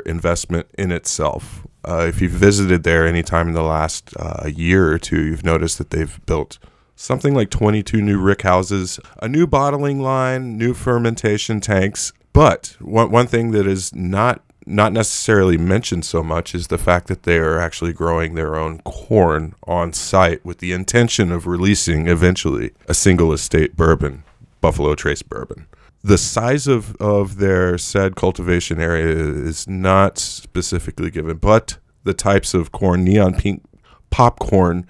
[0.05, 4.99] investment in itself, uh, if you've visited there anytime in the last uh, year or
[4.99, 6.59] two, you've noticed that they've built
[6.95, 12.13] something like 22 new rick houses, a new bottling line, new fermentation tanks.
[12.34, 17.07] But one, one thing that is not not necessarily mentioned so much is the fact
[17.07, 22.07] that they are actually growing their own corn on site with the intention of releasing
[22.07, 24.23] eventually a single estate bourbon,
[24.61, 25.65] Buffalo Trace bourbon.
[26.04, 32.54] The size of, of their said cultivation area is not specifically given, but the types
[32.54, 33.64] of corn, neon pink
[34.10, 34.88] popcorn,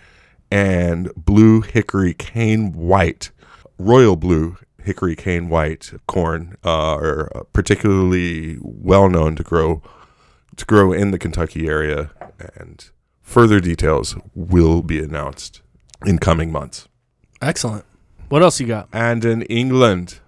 [0.49, 3.31] and blue hickory cane white,
[3.77, 9.81] royal blue hickory cane white corn uh, are particularly well known to grow
[10.57, 12.11] to grow in the Kentucky area,
[12.55, 12.89] and
[13.21, 15.61] further details will be announced
[16.05, 16.87] in coming months.
[17.41, 17.85] Excellent.
[18.29, 18.89] What else you got?
[18.91, 20.19] And in England,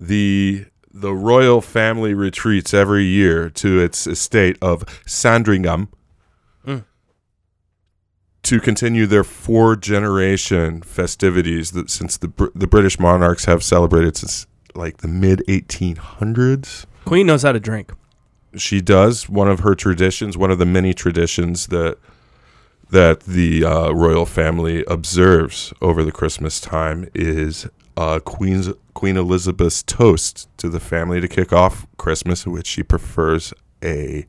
[0.00, 5.88] the the royal family retreats every year to its estate of Sandringham
[6.66, 6.84] Mm.
[8.42, 14.46] to continue their four generation festivities that since the the British monarchs have celebrated since
[14.74, 16.86] like the mid 1800s.
[17.04, 17.92] Queen knows how to drink.
[18.56, 21.98] She does one of her traditions, one of the many traditions that
[22.90, 28.70] that the uh, royal family observes over the Christmas time is uh, Queen's
[29.00, 34.26] Queen Elizabeth's toast to the family to kick off Christmas, in which she prefers a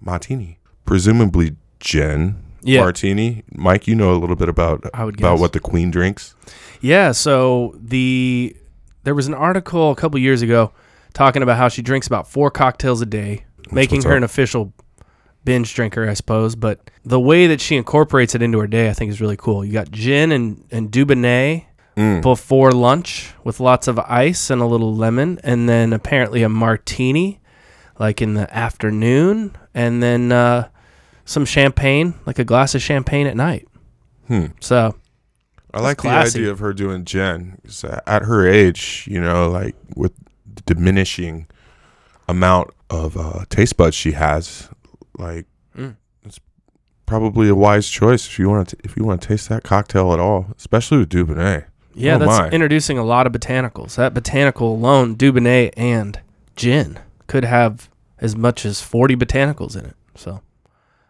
[0.00, 2.80] martini, presumably gin Yeah.
[2.80, 3.44] martini.
[3.54, 5.38] Mike, you know a little bit about about guess.
[5.38, 6.34] what the Queen drinks.
[6.80, 8.56] Yeah, so the
[9.04, 10.72] there was an article a couple years ago
[11.14, 14.16] talking about how she drinks about four cocktails a day, making her up.
[14.16, 14.72] an official
[15.44, 16.56] binge drinker, I suppose.
[16.56, 19.64] But the way that she incorporates it into her day, I think, is really cool.
[19.64, 21.66] You got gin and and Dubonnet
[22.00, 22.22] Mm.
[22.22, 27.40] before lunch with lots of ice and a little lemon, and then apparently a martini,
[27.98, 30.68] like in the afternoon, and then uh,
[31.24, 33.66] some champagne, like a glass of champagne at night.
[34.28, 34.46] Hmm.
[34.60, 34.94] So
[35.74, 36.38] I like classy.
[36.38, 37.58] the idea of her doing gin.
[37.64, 40.12] 'cause At her age, you know, like with
[40.54, 41.46] the diminishing
[42.28, 44.68] amount of uh, taste buds she has,
[45.18, 45.46] like
[45.76, 45.96] Mm.
[46.24, 46.40] it's
[47.06, 50.12] probably a wise choice if you want to if you want to taste that cocktail
[50.12, 51.64] at all, especially with Dubonnet.
[51.94, 52.48] Yeah, Oh, that's my.
[52.50, 53.96] introducing a lot of botanicals.
[53.96, 56.20] That botanical alone, Dubonnet and
[56.56, 57.88] gin, could have
[58.18, 59.96] as much as 40 botanicals in it.
[60.14, 60.40] So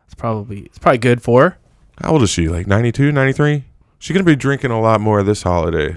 [0.07, 1.59] it's probably it's probably good for her.
[2.03, 2.49] How old is she?
[2.49, 3.65] Like 92, 93?
[3.99, 5.97] She's gonna be drinking a lot more this holiday.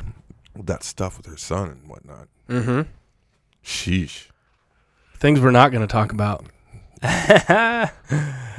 [0.55, 2.27] With that stuff with her son and whatnot.
[2.47, 2.81] Mm-hmm.
[3.65, 4.27] Sheesh,
[5.17, 6.45] Things we're not going to talk about.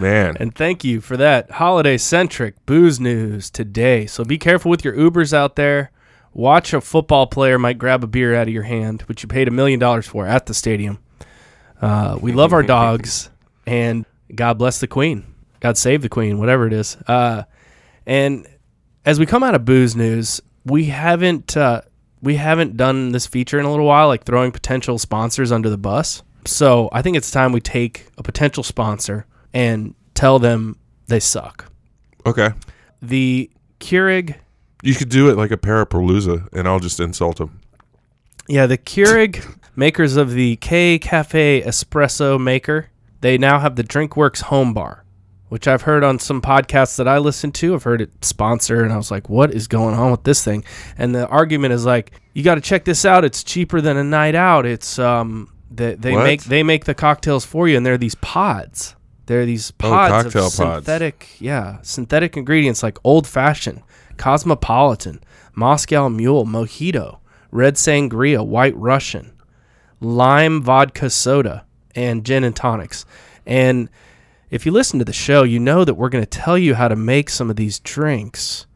[0.00, 0.36] man.
[0.40, 4.06] And thank you for that holiday centric booze news today.
[4.06, 5.90] So be careful with your Ubers out there.
[6.34, 9.48] Watch a football player might grab a beer out of your hand, which you paid
[9.48, 10.98] a million dollars for at the stadium.
[11.80, 13.30] Uh, we love our dogs,
[13.66, 14.04] and
[14.34, 15.24] God bless the Queen.
[15.60, 16.96] God save the Queen, whatever it is.
[17.06, 17.44] Uh,
[18.04, 18.46] and
[19.04, 21.82] as we come out of booze news, we haven't uh,
[22.20, 25.78] we haven't done this feature in a little while, like throwing potential sponsors under the
[25.78, 26.22] bus.
[26.46, 30.76] So I think it's time we take a potential sponsor and tell them
[31.06, 31.70] they suck.
[32.26, 32.50] Okay,
[33.02, 34.36] The Keurig,
[34.84, 37.60] you could do it like a Parapalooza, and I'll just insult him.
[38.48, 42.88] yeah, the Keurig makers of the K Cafe Espresso Maker,
[43.20, 45.04] they now have the DrinkWorks Home Bar,
[45.48, 47.74] which I've heard on some podcasts that I listen to.
[47.74, 50.64] I've heard it sponsor, and I was like, what is going on with this thing?
[50.98, 53.24] And the argument is like, you got to check this out.
[53.24, 54.66] It's cheaper than a night out.
[54.66, 56.24] It's um, they, they What?
[56.24, 58.94] make they make the cocktails for you, and they're these pods.
[59.26, 60.56] They're these Oh, pods cocktail of pods.
[60.84, 63.80] synthetic, yeah, synthetic ingredients like old fashioned,
[64.16, 65.22] cosmopolitan,
[65.54, 67.18] Moscow Mule, Mojito,
[67.50, 69.32] red sangria, white Russian,
[70.00, 73.04] lime vodka soda, and gin and tonics.
[73.46, 73.88] And
[74.50, 76.88] if you listen to the show, you know that we're going to tell you how
[76.88, 78.66] to make some of these drinks.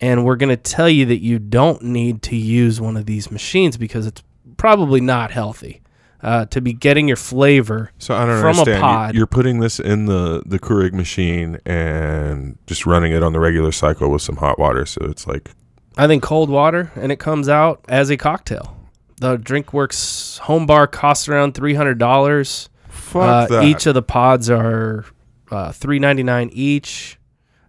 [0.00, 3.30] And we're going to tell you that you don't need to use one of these
[3.30, 4.22] machines because it's
[4.56, 5.82] probably not healthy
[6.24, 8.68] uh, to be getting your flavor So I don't from understand.
[8.68, 9.14] a You- pod.
[9.14, 13.70] You're putting this in the the Keurig machine and just running it on the regular
[13.72, 14.86] cycle with some hot water.
[14.86, 15.50] So it's like
[15.96, 18.76] I think cold water, and it comes out as a cocktail.
[19.20, 22.68] The DrinkWorks home bar costs around three hundred dollars.
[22.88, 23.64] fuck Uh, that.
[23.64, 25.04] each of the pods are
[25.50, 27.18] uh, three ninety nine each,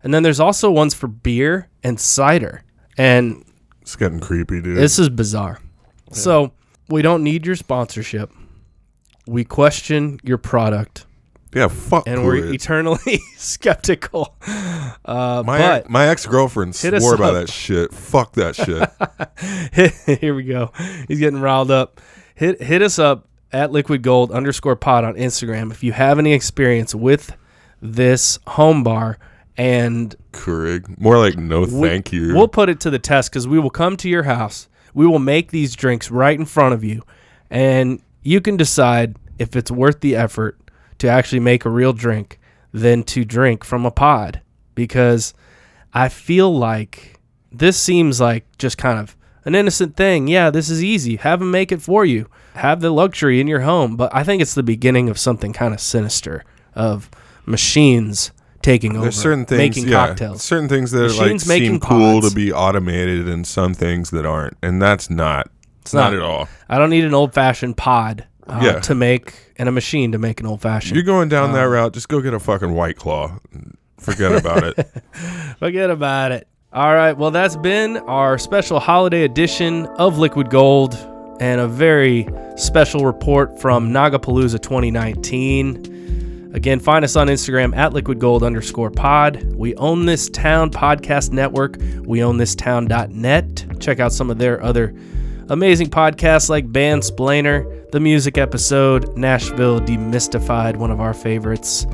[0.04, 2.64] and then there's also ones for beer and cider.
[2.98, 3.44] And
[3.82, 4.78] it's getting creepy, dude.
[4.78, 5.60] this is bizarre.
[6.12, 6.54] So
[6.90, 8.32] we don't need your sponsorship.
[9.28, 11.06] We question your product,
[11.54, 12.08] yeah, fuck.
[12.08, 12.54] and we're Keurig.
[12.54, 14.36] eternally skeptical.
[15.04, 17.34] Uh, my but my ex girlfriend swore by up.
[17.34, 17.94] that shit.
[17.94, 20.20] Fuck that shit.
[20.20, 20.72] Here we go.
[21.08, 22.02] He's getting riled up.
[22.36, 26.34] Hit hit us up at liquid gold underscore pod on Instagram if you have any
[26.34, 27.36] experience with
[27.82, 29.18] this home bar
[29.58, 31.00] and Keurig.
[31.00, 32.36] More like no we- thank you.
[32.36, 34.68] We'll put it to the test because we will come to your house.
[34.94, 37.04] We will make these drinks right in front of you,
[37.50, 40.60] and you can decide if it's worth the effort
[40.98, 42.40] to actually make a real drink
[42.74, 44.42] than to drink from a pod.
[44.74, 45.34] Because
[45.94, 47.20] I feel like
[47.52, 49.16] this seems like just kind of
[49.46, 50.28] an innocent thing.
[50.28, 51.18] Yeah, this is easy.
[51.18, 52.28] Have them make it for you.
[52.56, 53.96] Have the luxury in your home.
[53.96, 57.10] But I think it's the beginning of something kind of sinister of
[57.46, 58.32] machines
[58.64, 60.42] taking over, certain things, making yeah, cocktails.
[60.42, 62.30] certain things that like Machines making seem cool pods.
[62.30, 65.52] to be automated, and some things that aren't, and that's not.
[65.86, 66.14] It's not, not.
[66.14, 66.48] at all.
[66.68, 68.80] I don't need an old fashioned pod uh, Yeah.
[68.82, 70.96] to make and a machine to make an old fashioned.
[70.96, 71.94] You're going down Um, that route.
[71.94, 73.38] Just go get a fucking white claw.
[74.00, 74.88] Forget about it.
[75.60, 76.48] Forget about it.
[76.74, 77.14] All right.
[77.18, 80.96] Well, that's been our special holiday edition of Liquid Gold
[81.40, 82.28] and a very
[82.58, 86.52] special report from Nogapalooza 2019.
[86.54, 89.44] Again, find us on Instagram at liquid gold underscore pod.
[89.56, 91.78] We own this town podcast network.
[92.06, 93.66] We own this town.net.
[93.80, 94.94] Check out some of their other
[95.50, 101.86] amazing podcasts like Band Splainer, the music episode, Nashville Demystified, one of our favorites.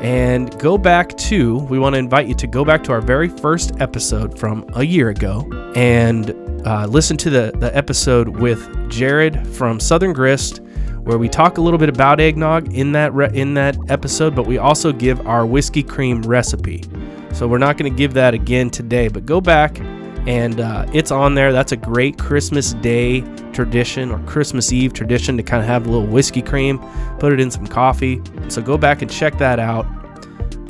[0.00, 3.28] And go back to, we want to invite you to go back to our very
[3.28, 6.30] first episode from a year ago and
[6.66, 10.60] uh, listen to the, the episode with Jared from Southern Grist,
[11.02, 14.46] where we talk a little bit about eggnog in that re- in that episode, but
[14.46, 16.84] we also give our whiskey cream recipe.
[17.32, 19.80] So we're not going to give that again today, but go back
[20.26, 21.52] and uh, it's on there.
[21.52, 23.20] That's a great Christmas Day
[23.52, 26.78] tradition or Christmas Eve tradition to kind of have a little whiskey cream,
[27.18, 28.20] put it in some coffee.
[28.48, 29.86] So go back and check that out.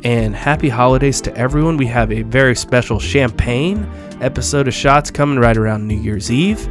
[0.03, 1.77] And happy holidays to everyone.
[1.77, 3.89] We have a very special champagne
[4.21, 6.67] episode of Shots coming right around New Year's Eve.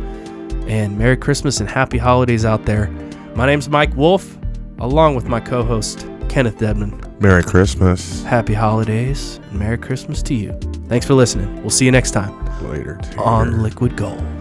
[0.66, 2.88] And Merry Christmas and happy holidays out there.
[3.34, 4.36] My name's Mike Wolf,
[4.78, 7.20] along with my co host, Kenneth Dedman.
[7.20, 8.22] Merry Christmas.
[8.24, 10.52] Happy holidays and Merry Christmas to you.
[10.88, 11.60] Thanks for listening.
[11.60, 13.00] We'll see you next time Later.
[13.16, 14.37] On Liquid Gold.